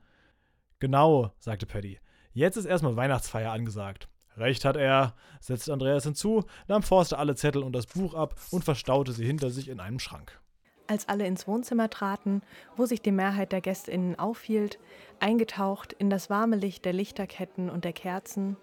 Genau, 0.78 1.32
sagte 1.38 1.66
Paddy. 1.66 1.98
Jetzt 2.32 2.56
ist 2.56 2.64
erstmal 2.64 2.96
Weihnachtsfeier 2.96 3.52
angesagt. 3.52 4.08
Recht 4.38 4.64
hat 4.64 4.76
er, 4.76 5.14
setzte 5.40 5.72
Andreas 5.72 6.04
hinzu, 6.04 6.44
nahm 6.66 6.82
Forster 6.82 7.18
alle 7.18 7.34
Zettel 7.34 7.62
und 7.62 7.74
das 7.74 7.86
Buch 7.86 8.14
ab 8.14 8.36
und 8.50 8.64
verstaute 8.64 9.12
sie 9.12 9.26
hinter 9.26 9.50
sich 9.50 9.68
in 9.68 9.80
einem 9.80 9.98
Schrank. 9.98 10.40
Als 10.88 11.06
alle 11.06 11.26
ins 11.26 11.46
Wohnzimmer 11.46 11.90
traten, 11.90 12.42
wo 12.74 12.86
sich 12.86 13.02
die 13.02 13.12
Mehrheit 13.12 13.52
der 13.52 13.60
GästInnen 13.60 14.18
aufhielt, 14.18 14.78
eingetaucht 15.20 15.92
in 15.92 16.08
das 16.08 16.30
warme 16.30 16.56
Licht 16.56 16.86
der 16.86 16.94
Lichterketten 16.94 17.68
und 17.68 17.84
der 17.84 17.92
Kerzen, 17.92 18.56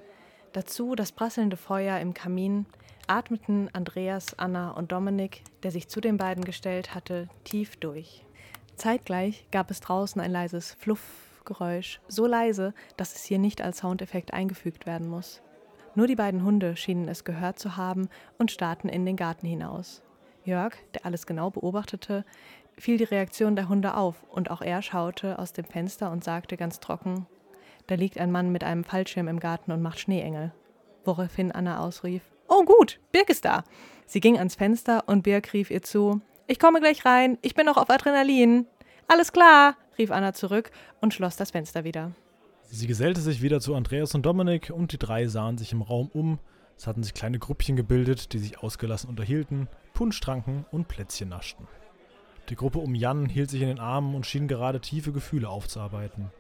dazu 0.52 0.96
das 0.96 1.12
prasselnde 1.12 1.56
Feuer 1.56 2.00
im 2.00 2.16
Kamin, 2.16 2.66
atmeten 3.06 3.70
Andreas, 3.74 4.40
Anna 4.40 4.72
und 4.72 4.92
Dominik, 4.92 5.44
der 5.62 5.70
sich 5.70 5.88
zu 5.88 6.02
den 6.02 6.18
beiden 6.18 6.44
gestellt 6.44 6.96
hatte, 6.96 7.30
tief 7.44 7.78
durch. 7.78 8.26
Zeitgleich 8.76 9.46
gab 9.52 9.70
es 9.70 9.80
draußen 9.80 10.20
ein 10.20 10.32
leises 10.32 10.74
Fluffgeräusch, 10.80 12.02
so 12.08 12.26
leise, 12.26 12.74
dass 12.98 13.16
es 13.16 13.24
hier 13.24 13.38
nicht 13.38 13.62
als 13.62 13.78
Soundeffekt 13.78 14.34
eingefügt 14.34 14.88
werden 14.88 15.08
muss. 15.08 15.44
Nur 15.94 16.08
die 16.08 16.16
beiden 16.16 16.44
Hunde 16.44 16.76
schienen 16.76 17.08
es 17.08 17.24
gehört 17.24 17.60
zu 17.60 17.78
haben 17.78 18.10
und 18.40 18.52
starrten 18.52 18.90
in 18.90 19.06
den 19.06 19.16
Garten 19.16 19.46
hinaus. 19.46 20.02
Jörg, 20.46 20.74
der 20.94 21.06
alles 21.06 21.26
genau 21.26 21.50
beobachtete, 21.50 22.24
fiel 22.78 22.98
die 22.98 23.04
Reaktion 23.04 23.56
der 23.56 23.68
Hunde 23.68 23.96
auf 23.96 24.24
und 24.30 24.52
auch 24.52 24.62
er 24.62 24.82
schaute 24.82 25.40
aus 25.40 25.54
dem 25.54 25.66
Fenster 25.66 26.12
und 26.12 26.24
sagte 26.24 26.58
ganz 26.58 26.80
trocken: 26.80 27.26
Da 27.88 27.96
liegt 27.96 28.20
ein 28.20 28.32
Mann 28.32 28.52
mit 28.52 28.64
einem 28.64 28.84
Fallschirm 28.84 29.28
im 29.28 29.40
Garten 29.40 29.72
und 29.72 29.82
macht 29.82 30.00
Schneeengel. 30.00 30.54
Woraufhin 31.04 31.52
Anna 31.52 31.80
ausrief: 31.80 32.22
Oh 32.48 32.64
gut, 32.64 33.00
Birk 33.12 33.30
ist 33.30 33.46
da. 33.46 33.64
Sie 34.06 34.20
ging 34.20 34.38
ans 34.38 34.56
Fenster 34.56 35.04
und 35.08 35.24
Birk 35.24 35.54
rief 35.54 35.72
ihr 35.72 35.82
zu: 35.82 36.22
Ich 36.48 36.60
komme 36.60 36.80
gleich 36.80 37.06
rein, 37.06 37.38
ich 37.42 37.56
bin 37.56 37.66
noch 37.66 37.78
auf 37.78 37.90
Adrenalin. 37.90 38.68
Alles 39.08 39.34
klar, 39.34 39.76
rief 39.98 40.12
Anna 40.12 40.34
zurück 40.34 40.72
und 41.02 41.14
schloss 41.14 41.36
das 41.36 41.52
Fenster 41.52 41.84
wieder. 41.84 42.12
Sie 42.68 42.88
gesellte 42.88 43.22
sich 43.22 43.42
wieder 43.42 43.60
zu 43.60 43.76
Andreas 43.76 44.16
und 44.16 44.26
Dominik 44.26 44.72
und 44.74 44.92
die 44.92 44.98
drei 44.98 45.28
sahen 45.28 45.58
sich 45.58 45.72
im 45.72 45.82
Raum 45.82 46.10
um. 46.14 46.40
Es 46.78 46.88
hatten 46.88 47.04
sich 47.04 47.14
kleine 47.14 47.40
Grüppchen 47.40 47.76
gebildet, 47.76 48.34
die 48.34 48.40
sich 48.40 48.60
ausgelassen 48.60 49.10
unterhielten, 49.10 49.68
Punsch 49.94 50.20
tranken 50.20 50.66
und 50.72 50.88
Plätzchen 50.88 51.30
naschten. 51.30 51.68
Die 52.50 52.56
Gruppe 52.56 52.80
um 52.80 52.94
Jan 52.94 53.28
hielt 53.28 53.50
sich 53.50 53.62
in 53.62 53.70
den 53.70 53.80
Armen 53.80 54.14
und 54.14 54.26
schien 54.26 54.48
gerade 54.48 54.80
tiefe 54.80 55.12
Gefühle 55.12 55.50
aufzuarbeiten. 55.50 56.32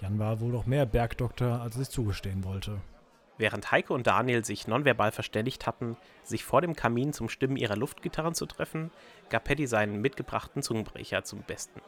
Jan 0.00 0.18
war 0.18 0.40
wohl 0.40 0.52
noch 0.52 0.66
mehr 0.66 0.86
Bergdoktor, 0.86 1.60
als 1.60 1.74
er 1.76 1.80
sich 1.80 1.90
zugestehen 1.90 2.44
wollte. 2.44 2.80
Während 3.36 3.72
Heike 3.72 3.94
und 3.94 4.06
Daniel 4.06 4.44
sich 4.44 4.68
nonverbal 4.68 5.12
verständigt 5.12 5.66
hatten, 5.66 5.96
sich 6.22 6.44
vor 6.44 6.60
dem 6.60 6.76
Kamin 6.76 7.14
zum 7.14 7.30
Stimmen 7.30 7.56
ihrer 7.56 7.76
Luftgitarren 7.76 8.34
zu 8.34 8.44
treffen, 8.44 8.90
gab 9.30 9.44
Paddy 9.44 9.66
seinen 9.66 10.00
mitgebrachten 10.02 10.62
Zungenbrecher 10.62 11.24
zum 11.24 11.42
Besten. 11.42 11.80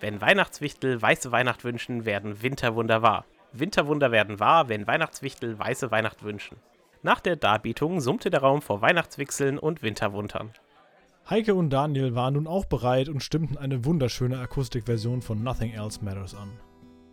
Wenn 0.00 0.20
Weihnachtswichtel 0.20 1.00
weiße 1.00 1.32
Weihnacht 1.32 1.64
wünschen, 1.64 2.04
werden 2.04 2.42
Winterwunder 2.42 3.02
wahr. 3.02 3.24
Winterwunder 3.52 4.12
werden 4.12 4.38
wahr, 4.38 4.68
wenn 4.68 4.86
Weihnachtswichtel 4.86 5.58
weiße 5.58 5.90
Weihnacht 5.90 6.22
wünschen. 6.22 6.56
Nach 7.02 7.20
der 7.20 7.36
Darbietung 7.36 8.00
summte 8.00 8.30
der 8.30 8.40
Raum 8.40 8.62
vor 8.62 8.82
Weihnachtswichseln 8.82 9.58
und 9.58 9.82
Winterwundern. 9.82 10.52
Heike 11.28 11.54
und 11.54 11.70
Daniel 11.70 12.14
waren 12.14 12.34
nun 12.34 12.46
auch 12.46 12.64
bereit 12.64 13.08
und 13.08 13.22
stimmten 13.22 13.56
eine 13.56 13.84
wunderschöne 13.84 14.38
Akustikversion 14.38 15.22
von 15.22 15.42
Nothing 15.42 15.72
Else 15.72 16.04
Matters 16.04 16.34
an. 16.34 16.50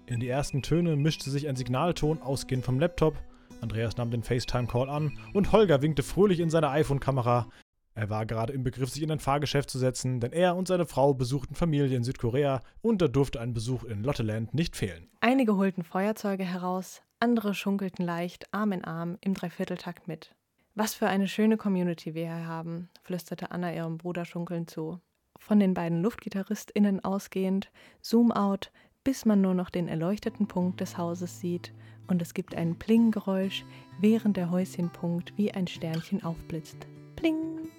In 0.06 0.20
die 0.20 0.28
ersten 0.28 0.62
Töne 0.62 0.96
mischte 0.96 1.30
sich 1.30 1.48
ein 1.48 1.56
Signalton 1.56 2.22
ausgehend 2.22 2.66
vom 2.66 2.80
Laptop, 2.80 3.16
Andreas 3.62 3.98
nahm 3.98 4.12
den 4.12 4.24
FaceTime-Call 4.24 4.90
an 4.90 5.18
und 5.34 5.52
Holger 5.52 5.82
winkte 5.82 6.04
fröhlich 6.04 6.40
in 6.40 6.50
seine 6.50 6.70
iPhone-Kamera. 6.70 7.48
Er 7.96 8.10
war 8.10 8.26
gerade 8.26 8.54
im 8.54 8.64
Begriff, 8.64 8.90
sich 8.90 9.02
in 9.02 9.12
ein 9.12 9.20
Fahrgeschäft 9.20 9.70
zu 9.70 9.80
setzen, 9.80 10.20
denn 10.20 10.32
er 10.32 10.56
und 10.56 10.68
seine 10.68 10.86
Frau 10.86 11.14
besuchten 11.14 11.56
Familie 11.56 11.98
in 11.98 12.04
Südkorea 12.04 12.62
und 12.82 13.02
da 13.02 13.08
durfte 13.08 13.40
ein 13.40 13.54
Besuch 13.54 13.84
in 13.84 14.04
Lotteland 14.04 14.54
nicht 14.54 14.76
fehlen. 14.76 15.08
Einige 15.20 15.58
holten 15.58 15.84
Feuerzeuge 15.84 16.44
heraus, 16.44 17.02
andere 17.20 17.54
schunkelten 17.54 18.06
leicht 18.06 18.54
Arm 18.54 18.72
in 18.72 18.84
Arm 18.84 19.18
im 19.22 19.34
Dreivierteltakt 19.34 20.08
mit. 20.08 20.36
Was 20.76 20.94
für 20.94 21.08
eine 21.08 21.28
schöne 21.28 21.58
Community 21.58 22.14
wir 22.14 22.26
hier 22.26 22.46
haben, 22.46 22.90
flüsterte 23.02 23.52
Anna 23.52 23.74
ihrem 23.74 23.98
Bruder 23.98 24.26
schunkelnd 24.26 24.70
zu. 24.70 25.00
Von 25.40 25.60
den 25.60 25.74
beiden 25.74 26.02
LuftgitarristInnen 26.02 27.04
ausgehend, 27.04 27.72
Zoom 28.02 28.32
out, 28.32 28.72
bis 29.04 29.26
man 29.26 29.42
nur 29.42 29.54
noch 29.54 29.70
den 29.70 29.88
erleuchteten 29.88 30.48
Punkt 30.48 30.82
des 30.82 30.98
Hauses 30.98 31.40
sieht 31.40 31.74
und 32.08 32.22
es 32.22 32.34
gibt 32.34 32.56
ein 32.56 32.78
Pling-Geräusch, 32.78 33.66
während 34.00 34.38
der 34.38 34.52
Häuschenpunkt 34.52 35.38
wie 35.38 35.52
ein 35.52 35.68
Sternchen 35.68 36.24
aufblitzt. 36.24 36.88
Pling 37.16 37.70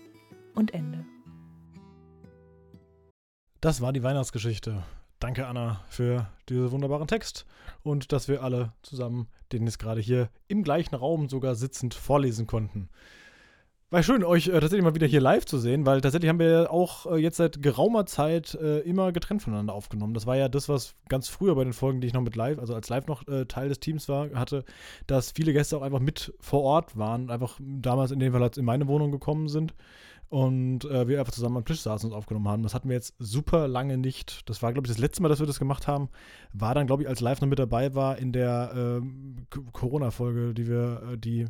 und 0.54 0.74
Ende. 0.74 1.04
Das 3.60 3.80
war 3.80 3.92
die 3.92 4.02
Weihnachtsgeschichte. 4.02 4.84
Danke, 5.20 5.48
Anna, 5.48 5.80
für 5.88 6.28
diesen 6.48 6.70
wunderbaren 6.70 7.08
Text 7.08 7.44
und 7.82 8.12
dass 8.12 8.28
wir 8.28 8.44
alle 8.44 8.72
zusammen 8.82 9.26
den 9.52 9.64
jetzt 9.66 9.80
gerade 9.80 10.00
hier 10.00 10.30
im 10.46 10.62
gleichen 10.62 10.94
Raum 10.94 11.28
sogar 11.28 11.56
sitzend 11.56 11.94
vorlesen 11.94 12.46
konnten. 12.46 12.88
War 13.90 14.04
schön, 14.04 14.22
euch 14.22 14.46
äh, 14.46 14.52
tatsächlich 14.52 14.84
mal 14.84 14.94
wieder 14.94 15.08
hier 15.08 15.20
live 15.20 15.44
zu 15.44 15.58
sehen, 15.58 15.86
weil 15.86 16.02
tatsächlich 16.02 16.28
haben 16.28 16.38
wir 16.38 16.70
auch 16.70 17.06
äh, 17.06 17.16
jetzt 17.16 17.38
seit 17.38 17.62
geraumer 17.62 18.06
Zeit 18.06 18.54
äh, 18.54 18.80
immer 18.80 19.10
getrennt 19.10 19.42
voneinander 19.42 19.72
aufgenommen. 19.72 20.14
Das 20.14 20.26
war 20.26 20.36
ja 20.36 20.48
das, 20.48 20.68
was 20.68 20.94
ganz 21.08 21.28
früher 21.28 21.56
bei 21.56 21.64
den 21.64 21.72
Folgen, 21.72 22.00
die 22.00 22.06
ich 22.06 22.12
noch 22.12 22.20
mit 22.20 22.36
live, 22.36 22.60
also 22.60 22.74
als 22.74 22.88
live 22.88 23.06
noch 23.08 23.26
äh, 23.26 23.46
Teil 23.46 23.70
des 23.70 23.80
Teams 23.80 24.08
war, 24.08 24.30
hatte, 24.34 24.64
dass 25.08 25.32
viele 25.32 25.52
Gäste 25.52 25.76
auch 25.78 25.82
einfach 25.82 26.00
mit 26.00 26.32
vor 26.38 26.62
Ort 26.62 26.96
waren, 26.96 27.30
einfach 27.30 27.58
damals 27.60 28.12
in 28.12 28.20
dem 28.20 28.32
Fall 28.32 28.50
in 28.56 28.64
meine 28.64 28.86
Wohnung 28.86 29.10
gekommen 29.10 29.48
sind 29.48 29.74
und 30.28 30.84
äh, 30.84 31.08
wir 31.08 31.20
einfach 31.20 31.32
zusammen 31.32 31.56
am 31.56 31.64
Tisch 31.64 31.80
saßen 31.80 32.10
und 32.10 32.16
aufgenommen 32.16 32.48
haben. 32.48 32.62
Das 32.62 32.74
hatten 32.74 32.88
wir 32.88 32.96
jetzt 32.96 33.14
super 33.18 33.66
lange 33.66 33.96
nicht. 33.96 34.48
Das 34.48 34.62
war, 34.62 34.72
glaube 34.72 34.86
ich, 34.86 34.92
das 34.92 35.00
letzte 35.00 35.22
Mal, 35.22 35.28
dass 35.28 35.40
wir 35.40 35.46
das 35.46 35.58
gemacht 35.58 35.86
haben, 35.86 36.08
war 36.52 36.74
dann, 36.74 36.86
glaube 36.86 37.02
ich, 37.02 37.08
als 37.08 37.20
live 37.20 37.40
noch 37.40 37.48
mit 37.48 37.58
dabei 37.58 37.94
war 37.94 38.18
in 38.18 38.32
der 38.32 38.72
ähm, 38.74 39.46
Corona-Folge, 39.72 40.54
die 40.54 40.66
wir, 40.66 41.02
äh, 41.12 41.18
die 41.18 41.46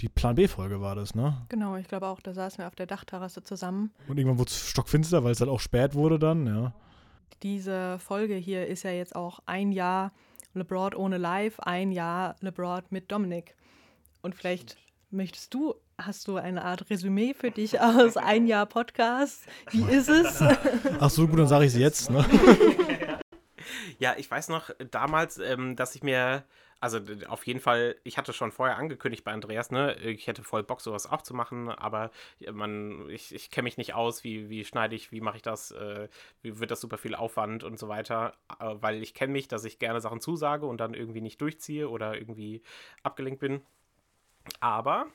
die 0.00 0.08
Plan 0.08 0.34
B-Folge 0.34 0.80
war 0.80 0.96
das, 0.96 1.14
ne? 1.14 1.46
Genau, 1.48 1.76
ich 1.76 1.86
glaube 1.86 2.06
auch, 2.08 2.20
da 2.20 2.32
saßen 2.32 2.58
wir 2.58 2.66
auf 2.66 2.74
der 2.74 2.86
Dachterrasse 2.86 3.42
zusammen. 3.44 3.92
Und 4.08 4.18
irgendwann 4.18 4.38
wurde 4.38 4.48
es 4.48 4.68
stockfinster, 4.68 5.22
weil 5.22 5.32
es 5.32 5.40
halt 5.40 5.50
auch 5.50 5.60
spät 5.60 5.94
wurde 5.94 6.18
dann, 6.18 6.46
ja. 6.46 6.74
Diese 7.42 7.98
Folge 7.98 8.34
hier 8.34 8.66
ist 8.66 8.84
ja 8.84 8.90
jetzt 8.90 9.14
auch 9.14 9.40
ein 9.46 9.70
Jahr 9.70 10.12
LeBroad 10.54 10.94
ohne 10.96 11.18
Live, 11.18 11.60
ein 11.60 11.92
Jahr 11.92 12.36
LeBroad 12.40 12.90
mit 12.90 13.10
Dominik. 13.12 13.54
Und 14.22 14.34
vielleicht 14.34 14.76
möchtest 15.10 15.52
du, 15.54 15.74
hast 16.06 16.28
du 16.28 16.36
eine 16.36 16.64
Art 16.64 16.88
Resümee 16.90 17.34
für 17.34 17.50
dich 17.50 17.80
aus 17.80 18.16
ein 18.16 18.46
Jahr 18.46 18.66
Podcast? 18.66 19.44
Wie 19.70 19.82
ist 19.82 20.08
es? 20.08 20.42
Ach 21.00 21.10
so, 21.10 21.26
gut, 21.26 21.38
dann 21.38 21.48
sage 21.48 21.64
ich 21.64 21.72
es 21.72 21.78
jetzt, 21.78 22.10
ne? 22.10 22.24
Ja, 23.98 24.14
ich 24.16 24.28
weiß 24.28 24.48
noch 24.48 24.70
damals, 24.90 25.38
ähm, 25.38 25.76
dass 25.76 25.94
ich 25.94 26.02
mir 26.02 26.44
also 26.82 26.98
auf 27.28 27.46
jeden 27.46 27.60
Fall, 27.60 27.94
ich 28.02 28.18
hatte 28.18 28.32
schon 28.32 28.50
vorher 28.50 28.76
angekündigt 28.76 29.22
bei 29.22 29.30
Andreas, 29.30 29.70
ne, 29.70 29.94
ich 30.00 30.26
hätte 30.26 30.42
voll 30.42 30.64
Bock, 30.64 30.80
sowas 30.80 31.08
auch 31.08 31.22
zu 31.22 31.32
machen, 31.32 31.68
aber 31.68 32.10
man, 32.52 33.08
ich, 33.08 33.32
ich 33.32 33.52
kenne 33.52 33.64
mich 33.64 33.76
nicht 33.76 33.94
aus, 33.94 34.24
wie, 34.24 34.48
wie 34.50 34.64
schneide 34.64 34.96
ich, 34.96 35.12
wie 35.12 35.20
mache 35.20 35.36
ich 35.36 35.42
das, 35.42 35.70
äh, 35.70 36.08
wie 36.40 36.58
wird 36.58 36.72
das 36.72 36.80
super 36.80 36.98
viel 36.98 37.14
Aufwand 37.14 37.62
und 37.62 37.78
so 37.78 37.86
weiter, 37.86 38.34
äh, 38.58 38.74
weil 38.80 39.00
ich 39.00 39.14
kenne 39.14 39.32
mich, 39.32 39.46
dass 39.46 39.64
ich 39.64 39.78
gerne 39.78 40.00
Sachen 40.00 40.20
zusage 40.20 40.66
und 40.66 40.78
dann 40.78 40.92
irgendwie 40.92 41.20
nicht 41.20 41.40
durchziehe 41.40 41.88
oder 41.88 42.16
irgendwie 42.18 42.62
abgelenkt 43.04 43.38
bin. 43.38 43.62
Aber 44.60 45.06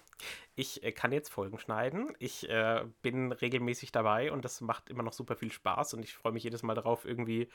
ich 0.56 0.84
äh, 0.84 0.92
kann 0.92 1.12
jetzt 1.12 1.30
Folgen 1.30 1.60
schneiden. 1.60 2.14
Ich 2.20 2.50
äh, 2.50 2.84
bin 3.02 3.32
regelmäßig 3.32 3.92
dabei 3.92 4.32
und 4.32 4.44
das 4.44 4.62
macht 4.62 4.90
immer 4.90 5.04
noch 5.04 5.14
super 5.14 5.36
viel 5.36 5.52
Spaß 5.52 5.94
und 5.94 6.04
ich 6.04 6.14
freue 6.14 6.32
mich 6.32 6.44
jedes 6.44 6.64
Mal 6.64 6.74
darauf, 6.74 7.06
irgendwie. 7.06 7.48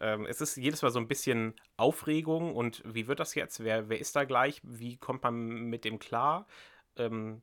Ähm, 0.00 0.26
es 0.26 0.40
ist 0.40 0.56
jedes 0.56 0.82
Mal 0.82 0.90
so 0.90 1.00
ein 1.00 1.08
bisschen 1.08 1.54
Aufregung 1.76 2.54
und 2.54 2.82
wie 2.86 3.08
wird 3.08 3.20
das 3.20 3.34
jetzt? 3.34 3.62
Wer, 3.64 3.88
wer 3.88 3.98
ist 3.98 4.14
da 4.14 4.24
gleich? 4.24 4.60
Wie 4.62 4.96
kommt 4.96 5.22
man 5.24 5.34
mit 5.68 5.84
dem 5.84 5.98
klar? 5.98 6.46
Ähm, 6.96 7.42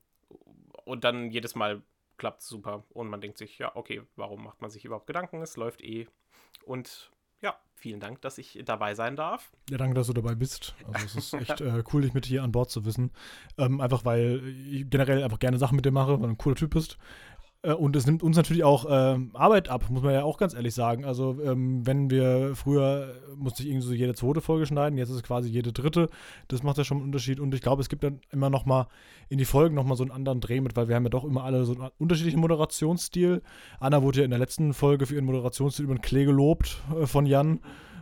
und 0.85 1.03
dann 1.03 1.29
jedes 1.29 1.55
Mal 1.55 1.81
klappt 2.17 2.41
es 2.41 2.47
super 2.47 2.85
und 2.89 3.09
man 3.09 3.19
denkt 3.19 3.37
sich, 3.37 3.57
ja, 3.57 3.75
okay, 3.75 4.03
warum 4.15 4.43
macht 4.43 4.61
man 4.61 4.69
sich 4.69 4.85
überhaupt 4.85 5.07
Gedanken? 5.07 5.41
Es 5.41 5.57
läuft 5.57 5.81
eh. 5.81 6.07
Und 6.63 7.11
ja, 7.41 7.55
vielen 7.75 7.99
Dank, 7.99 8.21
dass 8.21 8.37
ich 8.37 8.61
dabei 8.65 8.93
sein 8.95 9.15
darf. 9.15 9.51
Ja, 9.69 9.77
danke, 9.77 9.95
dass 9.95 10.07
du 10.07 10.13
dabei 10.13 10.35
bist. 10.35 10.75
Also 10.93 11.05
es 11.05 11.15
ist 11.15 11.33
echt 11.33 11.61
äh, 11.61 11.83
cool, 11.91 12.03
dich 12.03 12.13
mit 12.13 12.25
hier 12.25 12.43
an 12.43 12.51
Bord 12.51 12.69
zu 12.69 12.85
wissen. 12.85 13.11
Ähm, 13.57 13.81
einfach 13.81 14.05
weil 14.05 14.41
ich 14.47 14.89
generell 14.89 15.23
einfach 15.23 15.39
gerne 15.39 15.57
Sachen 15.57 15.75
mit 15.75 15.85
dir 15.85 15.91
mache, 15.91 16.13
weil 16.13 16.27
du 16.27 16.33
ein 16.33 16.37
cooler 16.37 16.55
Typ 16.55 16.71
bist. 16.71 16.97
Äh, 17.63 17.73
und 17.73 17.95
es 17.95 18.05
nimmt 18.05 18.23
uns 18.23 18.37
natürlich 18.37 18.63
auch 18.63 18.85
ähm, 18.89 19.31
Arbeit 19.33 19.69
ab, 19.69 19.89
muss 19.89 20.03
man 20.03 20.13
ja 20.13 20.23
auch 20.23 20.37
ganz 20.37 20.53
ehrlich 20.53 20.73
sagen. 20.73 21.05
Also, 21.05 21.37
ähm, 21.43 21.85
wenn 21.85 22.09
wir 22.09 22.55
früher 22.55 23.15
musste 23.35 23.63
ich 23.63 23.69
irgendwie 23.69 23.87
so 23.87 23.93
jede 23.93 24.13
zweite 24.13 24.41
Folge 24.41 24.65
schneiden, 24.65 24.97
jetzt 24.97 25.09
ist 25.09 25.15
es 25.17 25.23
quasi 25.23 25.49
jede 25.49 25.73
dritte. 25.73 26.09
Das 26.47 26.63
macht 26.63 26.77
ja 26.77 26.83
schon 26.83 26.97
einen 26.97 27.05
Unterschied. 27.05 27.39
Und 27.39 27.53
ich 27.53 27.61
glaube, 27.61 27.81
es 27.81 27.89
gibt 27.89 28.03
dann 28.03 28.19
immer 28.31 28.49
noch 28.49 28.65
mal 28.65 28.87
in 29.29 29.37
die 29.37 29.45
Folgen 29.45 29.75
noch 29.75 29.85
mal 29.85 29.95
so 29.95 30.03
einen 30.03 30.11
anderen 30.11 30.41
Dreh 30.41 30.61
mit, 30.61 30.75
weil 30.75 30.87
wir 30.87 30.95
haben 30.95 31.03
ja 31.03 31.09
doch 31.09 31.23
immer 31.23 31.43
alle 31.43 31.65
so 31.65 31.73
einen 31.73 31.89
unterschiedlichen 31.97 32.39
Moderationsstil. 32.39 33.41
Anna 33.79 34.01
wurde 34.03 34.19
ja 34.19 34.25
in 34.25 34.31
der 34.31 34.39
letzten 34.39 34.73
Folge 34.73 35.05
für 35.05 35.15
ihren 35.15 35.25
Moderationsstil 35.25 35.85
über 35.85 35.95
den 35.95 36.01
Klee 36.01 36.25
gelobt 36.25 36.77
äh, 36.99 37.05
von 37.05 37.25
Jan 37.25 37.59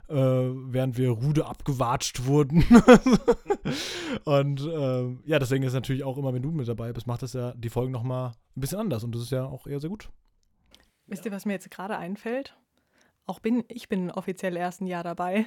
äh, 0.09 0.15
während 0.15 0.97
wir 0.97 1.09
rude 1.11 1.45
abgewatscht 1.45 2.25
wurden. 2.25 2.63
und 4.25 4.61
äh, 4.61 5.29
ja, 5.29 5.39
deswegen 5.39 5.63
ist 5.63 5.73
natürlich 5.73 6.03
auch 6.03 6.17
immer, 6.17 6.33
wenn 6.33 6.41
du 6.41 6.51
mit 6.51 6.67
dabei 6.67 6.91
bist, 6.93 7.07
macht 7.07 7.21
das 7.21 7.33
ja 7.33 7.53
die 7.55 7.69
Folgen 7.69 7.91
nochmal 7.91 8.31
ein 8.55 8.61
bisschen 8.61 8.79
anders 8.79 9.03
und 9.03 9.13
das 9.13 9.21
ist 9.21 9.31
ja 9.31 9.45
auch 9.45 9.67
eher 9.67 9.79
sehr 9.79 9.89
gut. 9.89 10.09
Wisst 11.07 11.25
ihr, 11.25 11.31
was 11.31 11.45
mir 11.45 11.53
jetzt 11.53 11.69
gerade 11.71 11.97
einfällt? 11.97 12.55
Auch 13.25 13.39
bin 13.39 13.63
ich 13.67 13.89
bin 13.89 14.09
offiziell 14.09 14.57
erst 14.57 14.81
ein 14.81 14.87
Jahr 14.87 15.03
dabei. 15.03 15.45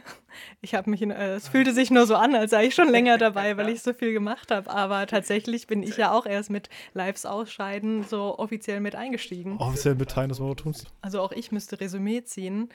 Ich 0.61 0.77
habe 0.77 0.89
mich, 0.89 1.03
äh, 1.03 1.35
es 1.35 1.49
fühlte 1.49 1.75
sich 1.75 1.91
nur 1.91 2.07
so 2.07 2.15
an, 2.15 2.37
als 2.37 2.53
sei 2.53 2.67
ich 2.67 2.75
schon 2.77 2.89
länger 2.89 3.19
dabei, 3.19 3.57
weil 3.57 3.69
ich 3.69 3.83
so 3.83 3.93
viel 3.93 4.13
gemacht 4.13 4.53
habe. 4.53 4.71
Aber 4.71 5.09
tatsächlich 5.09 5.67
bin 5.67 5.83
ich 5.83 5.97
ja 5.97 6.13
auch 6.13 6.25
erst 6.25 6.51
mit 6.51 6.71
Lives 6.95 7.27
ausscheiden 7.27 8.05
so 8.05 8.39
offiziell 8.39 8.79
mit 8.79 8.95
eingestiegen. 8.95 9.57
Offiziell 9.59 9.97
mit 9.97 10.11
Teilen 10.11 10.29
des 10.29 10.39
Monotons. 10.39 10.87
Also 11.01 11.21
auch 11.21 11.33
ich 11.33 11.51
müsste 11.51 11.81
Resümee 11.81 12.23
ziehen 12.23 12.69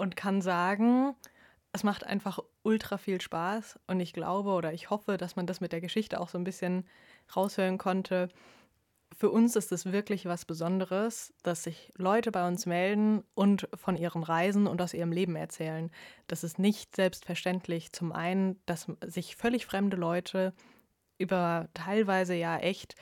und 0.00 0.16
kann 0.16 0.40
sagen, 0.42 1.14
es 1.72 1.84
macht 1.84 2.04
einfach 2.04 2.40
ultra 2.62 2.96
viel 2.98 3.20
Spaß 3.20 3.78
und 3.86 4.00
ich 4.00 4.12
glaube 4.12 4.50
oder 4.50 4.72
ich 4.72 4.90
hoffe, 4.90 5.16
dass 5.16 5.36
man 5.36 5.46
das 5.46 5.60
mit 5.60 5.72
der 5.72 5.80
Geschichte 5.80 6.20
auch 6.20 6.28
so 6.28 6.38
ein 6.38 6.44
bisschen 6.44 6.84
raushören 7.36 7.78
konnte. 7.78 8.28
Für 9.16 9.30
uns 9.30 9.56
ist 9.56 9.72
es 9.72 9.92
wirklich 9.92 10.26
was 10.26 10.44
Besonderes, 10.44 11.32
dass 11.42 11.64
sich 11.64 11.92
Leute 11.96 12.32
bei 12.32 12.46
uns 12.46 12.66
melden 12.66 13.24
und 13.34 13.68
von 13.74 13.96
ihren 13.96 14.22
Reisen 14.22 14.66
und 14.66 14.80
aus 14.80 14.94
ihrem 14.94 15.12
Leben 15.12 15.36
erzählen. 15.36 15.90
Das 16.28 16.44
ist 16.44 16.58
nicht 16.58 16.96
selbstverständlich. 16.96 17.92
Zum 17.92 18.12
einen, 18.12 18.60
dass 18.66 18.86
sich 19.04 19.36
völlig 19.36 19.66
fremde 19.66 19.96
Leute 19.96 20.54
über 21.18 21.68
teilweise 21.74 22.34
ja 22.34 22.56
echt 22.58 22.94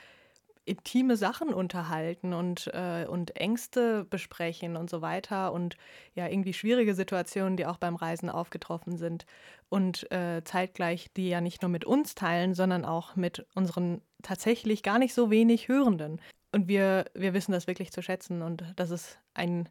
intime 0.69 1.17
Sachen 1.17 1.53
unterhalten 1.53 2.33
und, 2.33 2.67
äh, 2.73 3.05
und 3.07 3.35
Ängste 3.35 4.05
besprechen 4.05 4.77
und 4.77 4.89
so 4.89 5.01
weiter 5.01 5.51
und 5.51 5.75
ja, 6.13 6.27
irgendwie 6.27 6.53
schwierige 6.53 6.93
Situationen, 6.93 7.57
die 7.57 7.65
auch 7.65 7.77
beim 7.77 7.95
Reisen 7.95 8.29
aufgetroffen 8.29 8.95
sind 8.95 9.25
und 9.69 10.09
äh, 10.11 10.43
zeitgleich 10.43 11.11
die 11.17 11.29
ja 11.29 11.41
nicht 11.41 11.63
nur 11.63 11.69
mit 11.69 11.85
uns 11.85 12.13
teilen, 12.13 12.53
sondern 12.53 12.85
auch 12.85 13.15
mit 13.15 13.45
unseren 13.55 14.01
tatsächlich 14.21 14.83
gar 14.83 14.99
nicht 14.99 15.13
so 15.13 15.31
wenig 15.31 15.67
Hörenden. 15.67 16.21
Und 16.51 16.67
wir, 16.67 17.05
wir 17.13 17.33
wissen 17.33 17.51
das 17.51 17.67
wirklich 17.67 17.91
zu 17.91 18.01
schätzen 18.01 18.41
und 18.43 18.63
das 18.75 18.91
ist 18.91 19.19
ein, 19.33 19.69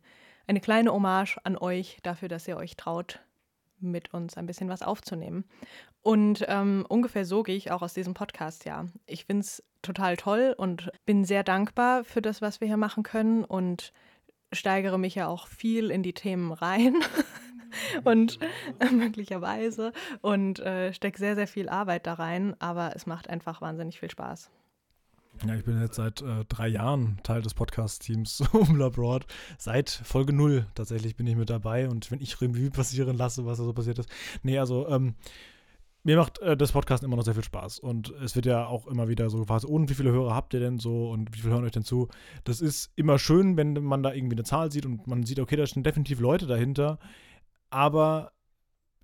eine 0.48 0.60
kleine 0.60 0.92
Hommage 0.92 1.38
an 1.44 1.56
euch 1.56 1.98
dafür, 2.02 2.28
dass 2.28 2.48
ihr 2.48 2.56
euch 2.56 2.76
traut, 2.76 3.20
mit 3.80 4.12
uns 4.14 4.36
ein 4.36 4.46
bisschen 4.46 4.68
was 4.68 4.82
aufzunehmen. 4.82 5.44
Und 6.02 6.44
ähm, 6.48 6.84
ungefähr 6.88 7.24
so 7.24 7.42
gehe 7.42 7.56
ich 7.56 7.70
auch 7.70 7.82
aus 7.82 7.94
diesem 7.94 8.14
Podcast, 8.14 8.64
ja. 8.64 8.86
Ich 9.06 9.24
finde 9.24 9.42
es 9.42 9.62
total 9.82 10.16
toll 10.16 10.54
und 10.56 10.90
bin 11.06 11.24
sehr 11.24 11.44
dankbar 11.44 12.04
für 12.04 12.22
das, 12.22 12.40
was 12.40 12.60
wir 12.60 12.68
hier 12.68 12.76
machen 12.76 13.02
können 13.02 13.44
und 13.44 13.92
steigere 14.52 14.98
mich 14.98 15.14
ja 15.14 15.28
auch 15.28 15.46
viel 15.46 15.90
in 15.90 16.02
die 16.02 16.14
Themen 16.14 16.52
rein. 16.52 16.96
und 18.04 18.38
möglicherweise 18.92 19.92
und 20.20 20.60
äh, 20.60 20.92
stecke 20.92 21.18
sehr, 21.18 21.34
sehr 21.34 21.46
viel 21.46 21.68
Arbeit 21.68 22.06
da 22.06 22.14
rein, 22.14 22.54
aber 22.58 22.92
es 22.94 23.06
macht 23.06 23.28
einfach 23.28 23.60
wahnsinnig 23.60 23.98
viel 24.00 24.10
Spaß. 24.10 24.50
Ja, 25.46 25.54
ich 25.54 25.64
bin 25.64 25.80
jetzt 25.80 25.96
seit 25.96 26.20
äh, 26.20 26.44
drei 26.48 26.68
Jahren 26.68 27.18
Teil 27.22 27.42
des 27.42 27.54
Podcast-Teams 27.54 28.42
um 28.52 28.76
Labroad. 28.76 29.24
Seit 29.56 29.88
Folge 29.88 30.32
null 30.32 30.66
tatsächlich 30.74 31.16
bin 31.16 31.26
ich 31.26 31.36
mit 31.36 31.48
dabei 31.48 31.88
und 31.88 32.10
wenn 32.10 32.20
ich 32.20 32.40
Revue 32.40 32.70
passieren 32.70 33.16
lasse, 33.16 33.46
was 33.46 33.58
da 33.58 33.64
so 33.64 33.72
passiert 33.72 33.98
ist. 34.00 34.08
Nee, 34.42 34.58
also 34.58 34.88
ähm, 34.88 35.14
mir 36.02 36.16
macht 36.16 36.40
äh, 36.40 36.56
das 36.56 36.72
Podcast 36.72 37.04
immer 37.04 37.16
noch 37.16 37.24
sehr 37.24 37.34
viel 37.34 37.44
Spaß 37.44 37.78
und 37.78 38.10
es 38.22 38.34
wird 38.34 38.46
ja 38.46 38.66
auch 38.66 38.88
immer 38.88 39.08
wieder 39.08 39.30
so 39.30 39.38
gefragt, 39.38 39.64
und 39.64 39.88
wie 39.88 39.94
viele 39.94 40.10
Hörer 40.10 40.34
habt 40.34 40.54
ihr 40.54 40.60
denn 40.60 40.78
so 40.78 41.10
und 41.10 41.32
wie 41.34 41.40
viele 41.40 41.54
hören 41.54 41.64
euch 41.64 41.72
denn 41.72 41.84
zu? 41.84 42.08
Das 42.44 42.60
ist 42.60 42.90
immer 42.96 43.18
schön, 43.18 43.56
wenn 43.56 43.74
man 43.84 44.02
da 44.02 44.12
irgendwie 44.12 44.36
eine 44.36 44.44
Zahl 44.44 44.72
sieht 44.72 44.86
und 44.86 45.06
man 45.06 45.24
sieht, 45.24 45.38
okay, 45.38 45.56
da 45.56 45.66
stehen 45.66 45.84
definitiv 45.84 46.18
Leute 46.18 46.46
dahinter, 46.46 46.98
aber 47.70 48.32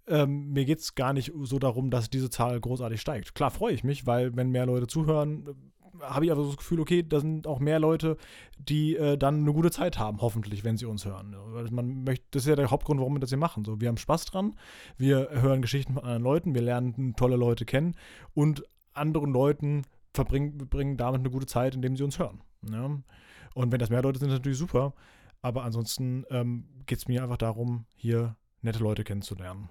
ähm, 0.06 0.52
mir 0.52 0.64
geht 0.64 0.80
es 0.80 0.94
gar 0.94 1.12
nicht 1.12 1.32
so 1.42 1.58
darum, 1.58 1.90
dass 1.90 2.10
diese 2.10 2.28
Zahl 2.28 2.60
großartig 2.60 3.00
steigt. 3.00 3.34
Klar 3.34 3.50
freue 3.50 3.72
ich 3.72 3.84
mich, 3.84 4.06
weil 4.06 4.36
wenn 4.36 4.50
mehr 4.50 4.66
Leute 4.66 4.86
zuhören, 4.86 5.72
habe 6.00 6.24
ich 6.24 6.32
aber 6.32 6.42
so 6.42 6.48
das 6.48 6.56
Gefühl, 6.56 6.80
okay, 6.80 7.02
da 7.02 7.20
sind 7.20 7.46
auch 7.46 7.58
mehr 7.58 7.78
Leute, 7.78 8.16
die 8.58 8.96
äh, 8.96 9.16
dann 9.16 9.40
eine 9.40 9.52
gute 9.52 9.70
Zeit 9.70 9.98
haben, 9.98 10.20
hoffentlich, 10.20 10.64
wenn 10.64 10.76
sie 10.76 10.86
uns 10.86 11.04
hören. 11.04 11.36
Man 11.70 12.04
möchte, 12.04 12.24
das 12.30 12.42
ist 12.42 12.48
ja 12.48 12.56
der 12.56 12.70
Hauptgrund, 12.70 13.00
warum 13.00 13.14
wir 13.14 13.20
das 13.20 13.30
hier 13.30 13.38
machen. 13.38 13.64
So, 13.64 13.80
wir 13.80 13.88
haben 13.88 13.96
Spaß 13.96 14.24
dran, 14.26 14.56
wir 14.96 15.28
hören 15.30 15.62
Geschichten 15.62 15.94
von 15.94 16.02
anderen 16.02 16.22
Leuten, 16.22 16.54
wir 16.54 16.62
lernen 16.62 17.14
tolle 17.16 17.36
Leute 17.36 17.64
kennen 17.64 17.94
und 18.34 18.64
anderen 18.92 19.32
Leuten 19.32 19.82
verbringen, 20.12 20.58
verbringen 20.58 20.96
damit 20.96 21.20
eine 21.20 21.30
gute 21.30 21.46
Zeit, 21.46 21.74
indem 21.74 21.96
sie 21.96 22.04
uns 22.04 22.18
hören. 22.18 22.40
Ja? 22.70 22.84
Und 23.54 23.72
wenn 23.72 23.78
das 23.78 23.90
mehr 23.90 24.02
Leute 24.02 24.18
sind, 24.18 24.28
ist 24.28 24.34
das 24.34 24.40
natürlich 24.40 24.58
super. 24.58 24.94
Aber 25.42 25.64
ansonsten 25.64 26.24
ähm, 26.30 26.64
geht 26.86 26.98
es 26.98 27.08
mir 27.08 27.22
einfach 27.22 27.36
darum, 27.36 27.84
hier 27.94 28.36
nette 28.62 28.78
Leute 28.78 29.04
kennenzulernen. 29.04 29.68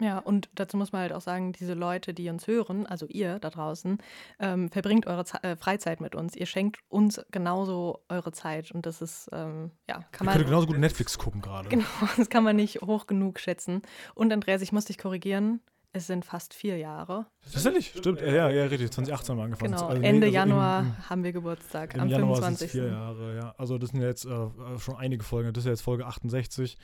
Ja, 0.00 0.18
und 0.18 0.50
dazu 0.56 0.76
muss 0.76 0.90
man 0.90 1.02
halt 1.02 1.12
auch 1.12 1.20
sagen, 1.20 1.52
diese 1.52 1.74
Leute, 1.74 2.14
die 2.14 2.28
uns 2.28 2.48
hören, 2.48 2.84
also 2.84 3.06
ihr 3.06 3.38
da 3.38 3.50
draußen, 3.50 3.98
ähm, 4.40 4.68
verbringt 4.68 5.06
eure 5.06 5.24
Ze 5.24 5.42
äh, 5.44 5.56
Freizeit 5.56 6.00
mit 6.00 6.16
uns. 6.16 6.34
Ihr 6.34 6.46
schenkt 6.46 6.80
uns 6.88 7.24
genauso 7.30 8.00
eure 8.08 8.32
Zeit 8.32 8.72
und 8.72 8.86
das 8.86 9.00
ist, 9.00 9.30
ähm, 9.32 9.70
ja, 9.88 10.04
kann 10.10 10.26
man. 10.26 10.34
Ihr 10.34 10.38
könnt 10.38 10.48
genauso 10.48 10.66
gut 10.66 10.78
Netflix 10.78 11.16
gucken 11.16 11.40
gerade. 11.40 11.68
Genau, 11.68 11.84
das 12.16 12.28
kann 12.28 12.42
man 12.42 12.56
nicht 12.56 12.80
hoch 12.82 13.06
genug 13.06 13.38
schätzen. 13.38 13.82
Und 14.14 14.32
Andreas, 14.32 14.62
ich 14.62 14.72
muss 14.72 14.86
dich 14.86 14.98
korrigieren. 14.98 15.60
Es 15.96 16.08
sind 16.08 16.24
fast 16.24 16.54
vier 16.54 16.76
Jahre. 16.76 17.26
Tatsächlich, 17.52 17.94
stimmt. 17.96 18.20
Ja, 18.20 18.50
ja, 18.50 18.64
richtig. 18.64 18.90
2018 18.90 19.30
haben 19.30 19.38
wir 19.38 19.44
angefangen. 19.44 19.74
Genau, 19.74 19.86
also 19.86 20.02
Ende 20.02 20.26
also 20.26 20.34
Januar 20.34 20.80
im, 20.80 20.86
im, 20.86 21.08
haben 21.08 21.22
wir 21.22 21.32
Geburtstag, 21.32 21.96
am 21.96 22.08
Januar 22.08 22.34
25. 22.34 22.70
vier 22.72 22.88
Jahre, 22.88 23.36
ja. 23.36 23.54
Also 23.58 23.78
das 23.78 23.90
sind 23.90 24.00
ja 24.00 24.08
jetzt 24.08 24.24
äh, 24.24 24.48
schon 24.78 24.96
einige 24.96 25.22
Folgen. 25.22 25.52
Das 25.52 25.62
ist 25.62 25.66
ja 25.66 25.70
jetzt 25.70 25.82
Folge 25.82 26.04
68. 26.04 26.76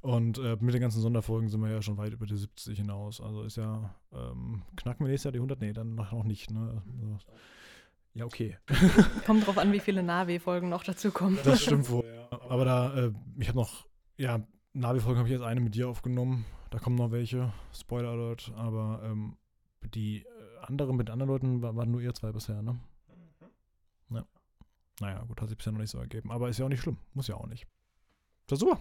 Und 0.00 0.38
äh, 0.38 0.56
mit 0.60 0.72
den 0.72 0.80
ganzen 0.80 1.02
Sonderfolgen 1.02 1.50
sind 1.50 1.60
wir 1.60 1.70
ja 1.70 1.82
schon 1.82 1.98
weit 1.98 2.14
über 2.14 2.24
die 2.24 2.36
70 2.36 2.78
hinaus. 2.78 3.20
Also 3.20 3.42
ist 3.42 3.58
ja, 3.58 3.94
ähm, 4.14 4.62
knacken 4.76 5.04
wir 5.04 5.10
nächstes 5.10 5.24
Jahr 5.24 5.32
die 5.32 5.40
100? 5.40 5.60
Nee, 5.60 5.74
dann 5.74 5.96
noch 5.96 6.24
nicht. 6.24 6.50
Ne? 6.50 6.82
Also, 7.02 7.18
ja, 8.14 8.24
okay. 8.24 8.56
Kommt 9.26 9.46
drauf 9.46 9.58
an, 9.58 9.72
wie 9.72 9.80
viele 9.80 10.02
Navi-Folgen 10.02 10.70
noch 10.70 10.84
dazu 10.84 11.10
kommen. 11.10 11.38
Das 11.44 11.62
stimmt 11.62 11.90
wohl, 11.90 12.06
ja. 12.06 12.40
Aber 12.48 12.64
da, 12.64 12.96
äh, 12.96 13.12
ich 13.38 13.48
habe 13.48 13.58
noch, 13.58 13.86
ja, 14.16 14.40
Navi-Folgen 14.72 15.18
habe 15.18 15.28
ich 15.28 15.34
jetzt 15.34 15.44
eine 15.44 15.60
mit 15.60 15.74
dir 15.74 15.86
aufgenommen. 15.86 16.46
Da 16.74 16.80
kommen 16.80 16.96
noch 16.96 17.12
welche. 17.12 17.52
Spoiler 17.72 18.08
Alert. 18.08 18.50
Aber 18.56 19.00
ähm, 19.04 19.36
die 19.94 20.22
äh, 20.22 20.26
anderen 20.66 20.96
mit 20.96 21.08
anderen 21.08 21.30
Leuten 21.30 21.62
waren 21.62 21.88
nur 21.92 22.00
ihr 22.00 22.12
zwei 22.14 22.32
bisher, 22.32 22.62
ne? 22.62 22.80
Ja. 24.10 24.26
Naja, 24.98 25.22
gut, 25.22 25.40
hat 25.40 25.50
sich 25.50 25.56
bisher 25.56 25.72
noch 25.72 25.78
nicht 25.78 25.92
so 25.92 25.98
ergeben. 25.98 26.32
Aber 26.32 26.48
ist 26.48 26.58
ja 26.58 26.64
auch 26.64 26.68
nicht 26.68 26.80
schlimm. 26.80 26.98
Muss 27.12 27.28
ja 27.28 27.36
auch 27.36 27.46
nicht. 27.46 27.68
Das 28.48 28.56
ist 28.56 28.60
super. 28.60 28.80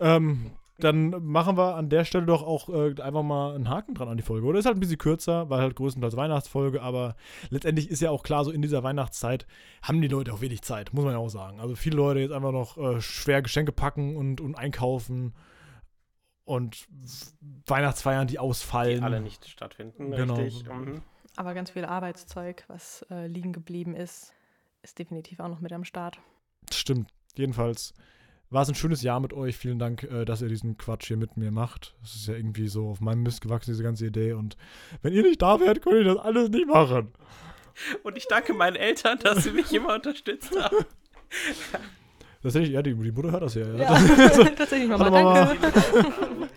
Ähm, 0.00 0.50
dann 0.78 1.10
machen 1.24 1.56
wir 1.56 1.76
an 1.76 1.90
der 1.90 2.04
Stelle 2.04 2.26
doch 2.26 2.42
auch 2.42 2.70
äh, 2.70 3.00
einfach 3.00 3.22
mal 3.22 3.54
einen 3.54 3.68
Haken 3.68 3.94
dran 3.94 4.08
an 4.08 4.16
die 4.16 4.24
Folge. 4.24 4.44
Oder 4.44 4.58
ist 4.58 4.66
halt 4.66 4.76
ein 4.76 4.80
bisschen 4.80 4.98
kürzer, 4.98 5.48
weil 5.48 5.60
halt 5.60 5.76
größtenteils 5.76 6.16
Weihnachtsfolge, 6.16 6.82
aber 6.82 7.14
letztendlich 7.50 7.88
ist 7.88 8.00
ja 8.00 8.10
auch 8.10 8.24
klar, 8.24 8.44
so 8.44 8.50
in 8.50 8.62
dieser 8.62 8.82
Weihnachtszeit 8.82 9.46
haben 9.80 10.02
die 10.02 10.08
Leute 10.08 10.32
auch 10.32 10.40
wenig 10.40 10.62
Zeit, 10.62 10.92
muss 10.92 11.04
man 11.04 11.12
ja 11.12 11.20
auch 11.20 11.28
sagen. 11.28 11.60
Also 11.60 11.76
viele 11.76 11.98
Leute 11.98 12.18
jetzt 12.18 12.32
einfach 12.32 12.50
noch 12.50 12.76
äh, 12.78 13.00
schwer 13.00 13.42
Geschenke 13.42 13.70
packen 13.70 14.16
und, 14.16 14.40
und 14.40 14.56
einkaufen 14.56 15.34
und 16.46 16.86
Weihnachtsfeiern, 17.66 18.26
die 18.26 18.38
ausfallen. 18.38 19.00
Die 19.00 19.04
alle 19.04 19.20
nicht 19.20 19.46
stattfinden, 19.46 20.12
genau. 20.12 20.36
richtig. 20.36 20.66
Mhm. 20.66 21.02
Aber 21.36 21.52
ganz 21.52 21.70
viel 21.70 21.84
Arbeitszeug, 21.84 22.64
was 22.68 23.04
äh, 23.10 23.26
liegen 23.26 23.52
geblieben 23.52 23.94
ist, 23.94 24.32
ist 24.82 24.98
definitiv 24.98 25.40
auch 25.40 25.48
noch 25.48 25.60
mit 25.60 25.72
am 25.72 25.84
Start. 25.84 26.18
Stimmt, 26.72 27.10
jedenfalls 27.34 27.92
war 28.48 28.62
es 28.62 28.68
ein 28.68 28.74
schönes 28.76 29.02
Jahr 29.02 29.20
mit 29.20 29.32
euch. 29.32 29.56
Vielen 29.56 29.78
Dank, 29.78 30.04
äh, 30.04 30.24
dass 30.24 30.40
ihr 30.40 30.48
diesen 30.48 30.78
Quatsch 30.78 31.08
hier 31.08 31.16
mit 31.16 31.36
mir 31.36 31.50
macht. 31.50 31.94
Das 32.00 32.14
ist 32.14 32.28
ja 32.28 32.34
irgendwie 32.34 32.68
so 32.68 32.88
auf 32.88 33.00
meinem 33.00 33.22
Mist 33.22 33.40
gewachsen, 33.40 33.72
diese 33.72 33.82
ganze 33.82 34.06
Idee. 34.06 34.32
Und 34.32 34.56
wenn 35.02 35.12
ihr 35.12 35.22
nicht 35.22 35.42
da 35.42 35.60
wärt, 35.60 35.82
könnte 35.82 36.00
ich 36.00 36.06
das 36.06 36.18
alles 36.18 36.48
nicht 36.48 36.68
machen. 36.68 37.12
Und 38.04 38.16
ich 38.16 38.28
danke 38.28 38.54
meinen 38.54 38.76
Eltern, 38.76 39.18
dass 39.18 39.44
sie 39.44 39.50
mich 39.50 39.72
immer 39.74 39.94
unterstützt 39.96 40.56
haben. 40.58 40.76
Tatsächlich, 42.46 42.74
ja, 42.74 42.80
die, 42.80 42.94
die 42.94 43.10
Mutter 43.10 43.32
hört 43.32 43.42
das 43.42 43.56
ja. 43.56 43.66
Ja, 43.66 43.98
ja 43.98 44.44
tatsächlich, 44.56 44.88
Mama, 44.88 45.10
danke. 45.10 45.56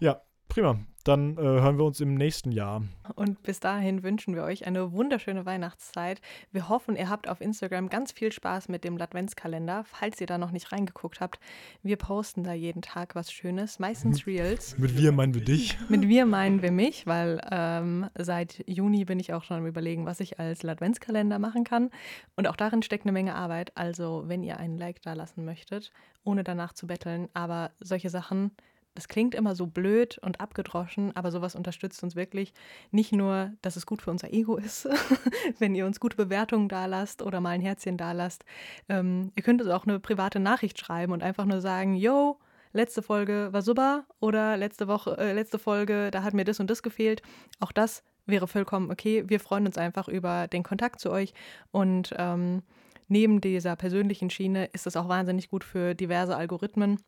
ja, 0.00 0.22
prima 0.48 0.78
dann 1.08 1.38
äh, 1.38 1.40
hören 1.40 1.78
wir 1.78 1.84
uns 1.84 2.00
im 2.00 2.14
nächsten 2.14 2.52
Jahr. 2.52 2.82
Und 3.14 3.42
bis 3.42 3.60
dahin 3.60 4.02
wünschen 4.02 4.34
wir 4.34 4.42
euch 4.42 4.66
eine 4.66 4.92
wunderschöne 4.92 5.46
Weihnachtszeit. 5.46 6.20
Wir 6.52 6.68
hoffen, 6.68 6.96
ihr 6.96 7.08
habt 7.08 7.28
auf 7.28 7.40
Instagram 7.40 7.88
ganz 7.88 8.12
viel 8.12 8.30
Spaß 8.30 8.68
mit 8.68 8.84
dem 8.84 9.00
Adventskalender. 9.00 9.84
Falls 9.84 10.20
ihr 10.20 10.26
da 10.26 10.36
noch 10.36 10.50
nicht 10.50 10.70
reingeguckt 10.70 11.20
habt, 11.20 11.40
wir 11.82 11.96
posten 11.96 12.44
da 12.44 12.52
jeden 12.52 12.82
Tag 12.82 13.14
was 13.14 13.32
Schönes, 13.32 13.78
meistens 13.78 14.26
Reels. 14.26 14.76
mit 14.78 14.98
wir 14.98 15.12
meinen 15.12 15.34
wir 15.34 15.42
dich. 15.42 15.78
Mit 15.88 16.06
wir 16.06 16.26
meinen 16.26 16.60
wir 16.60 16.72
mich, 16.72 17.06
weil 17.06 17.40
ähm, 17.50 18.06
seit 18.16 18.62
Juni 18.66 19.04
bin 19.04 19.18
ich 19.18 19.32
auch 19.32 19.44
schon 19.44 19.58
am 19.58 19.66
Überlegen, 19.66 20.04
was 20.04 20.20
ich 20.20 20.38
als 20.38 20.64
Adventskalender 20.64 21.38
machen 21.38 21.64
kann. 21.64 21.90
Und 22.36 22.46
auch 22.46 22.56
darin 22.56 22.82
steckt 22.82 23.04
eine 23.04 23.12
Menge 23.12 23.34
Arbeit. 23.34 23.72
Also, 23.76 24.24
wenn 24.26 24.42
ihr 24.42 24.58
einen 24.58 24.76
Like 24.76 25.00
da 25.02 25.14
lassen 25.14 25.44
möchtet, 25.44 25.90
ohne 26.24 26.44
danach 26.44 26.74
zu 26.74 26.86
betteln, 26.86 27.28
aber 27.32 27.70
solche 27.80 28.10
Sachen 28.10 28.50
das 28.98 29.06
klingt 29.06 29.36
immer 29.36 29.54
so 29.54 29.68
blöd 29.68 30.18
und 30.22 30.40
abgedroschen, 30.40 31.14
aber 31.14 31.30
sowas 31.30 31.54
unterstützt 31.54 32.02
uns 32.02 32.16
wirklich. 32.16 32.52
Nicht 32.90 33.12
nur, 33.12 33.52
dass 33.62 33.76
es 33.76 33.86
gut 33.86 34.02
für 34.02 34.10
unser 34.10 34.32
Ego 34.32 34.56
ist, 34.56 34.88
wenn 35.60 35.76
ihr 35.76 35.86
uns 35.86 36.00
gute 36.00 36.16
Bewertungen 36.16 36.68
da 36.68 36.86
lasst 36.86 37.22
oder 37.22 37.40
mal 37.40 37.50
ein 37.50 37.60
Herzchen 37.60 37.96
da 37.96 38.10
lasst. 38.10 38.44
Ähm, 38.88 39.30
ihr 39.36 39.44
könnt 39.44 39.62
uns 39.62 39.70
auch 39.70 39.86
eine 39.86 40.00
private 40.00 40.40
Nachricht 40.40 40.80
schreiben 40.80 41.12
und 41.12 41.22
einfach 41.22 41.44
nur 41.44 41.60
sagen, 41.60 41.94
yo, 41.94 42.40
letzte 42.72 43.02
Folge 43.02 43.50
war 43.52 43.62
super 43.62 44.04
oder 44.18 44.56
letzte 44.56 44.88
Woche, 44.88 45.16
äh, 45.16 45.32
letzte 45.32 45.60
Folge, 45.60 46.10
da 46.10 46.24
hat 46.24 46.34
mir 46.34 46.44
das 46.44 46.58
und 46.58 46.68
das 46.68 46.82
gefehlt. 46.82 47.22
Auch 47.60 47.70
das 47.70 48.02
wäre 48.26 48.48
vollkommen 48.48 48.90
okay. 48.90 49.22
Wir 49.28 49.38
freuen 49.38 49.64
uns 49.64 49.78
einfach 49.78 50.08
über 50.08 50.48
den 50.48 50.64
Kontakt 50.64 50.98
zu 50.98 51.12
euch 51.12 51.34
und 51.70 52.12
ähm, 52.18 52.64
neben 53.06 53.40
dieser 53.40 53.76
persönlichen 53.76 54.28
Schiene 54.28 54.64
ist 54.72 54.88
es 54.88 54.96
auch 54.96 55.08
wahnsinnig 55.08 55.50
gut 55.50 55.62
für 55.62 55.94
diverse 55.94 56.36
Algorithmen 56.36 56.98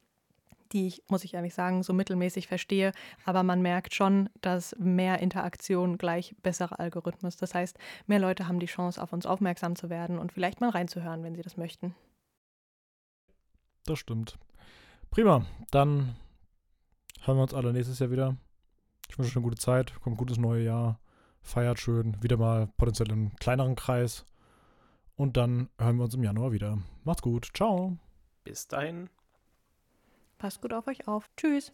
die 0.73 0.87
ich, 0.87 1.03
muss 1.09 1.25
ich 1.25 1.35
ehrlich 1.35 1.55
sagen, 1.55 1.83
so 1.83 1.93
mittelmäßig 1.93 2.47
verstehe. 2.47 2.93
Aber 3.25 3.43
man 3.43 3.63
merkt 3.63 3.95
schon, 3.95 4.29
dass 4.41 4.75
mehr 4.79 5.19
Interaktion 5.19 5.99
gleich 5.99 6.35
bessere 6.43 6.79
Algorithmus. 6.79 7.37
Das 7.37 7.55
heißt, 7.55 7.79
mehr 8.07 8.19
Leute 8.19 8.49
haben 8.49 8.61
die 8.61 8.67
Chance, 8.67 9.03
auf 9.03 9.13
uns 9.13 9.27
aufmerksam 9.27 9.77
zu 9.77 9.91
werden 9.91 10.19
und 10.19 10.33
vielleicht 10.33 10.61
mal 10.61 10.71
reinzuhören, 10.71 11.23
wenn 11.23 11.35
sie 11.35 11.43
das 11.43 11.57
möchten. 11.57 11.95
Das 13.87 13.99
stimmt. 13.99 14.39
Prima. 15.11 15.45
Dann 15.71 16.17
hören 17.23 17.39
wir 17.39 17.43
uns 17.43 17.55
alle 17.55 17.73
nächstes 17.73 17.99
Jahr 17.99 18.11
wieder. 18.11 18.37
Ich 19.09 19.19
wünsche 19.19 19.31
euch 19.31 19.37
eine 19.37 19.45
gute 19.45 19.59
Zeit. 19.59 19.93
Kommt 20.01 20.19
gutes 20.19 20.39
neue 20.39 20.65
Jahr. 20.65 21.01
Feiert 21.43 21.81
schön. 21.81 22.17
Wieder 22.23 22.37
mal 22.37 22.69
potenziell 22.77 23.11
im 23.11 23.35
kleineren 23.37 23.75
Kreis. 23.75 24.25
Und 25.17 25.37
dann 25.37 25.69
hören 25.79 25.97
wir 25.97 26.05
uns 26.05 26.15
im 26.15 26.23
Januar 26.23 26.53
wieder. 26.53 26.79
Macht's 27.05 27.23
gut. 27.23 27.51
Ciao. 27.55 27.97
Bis 28.45 28.69
dahin. 28.69 29.11
Passt 30.41 30.63
gut 30.63 30.73
auf 30.73 30.87
euch 30.87 31.07
auf. 31.07 31.29
Tschüss. 31.37 31.71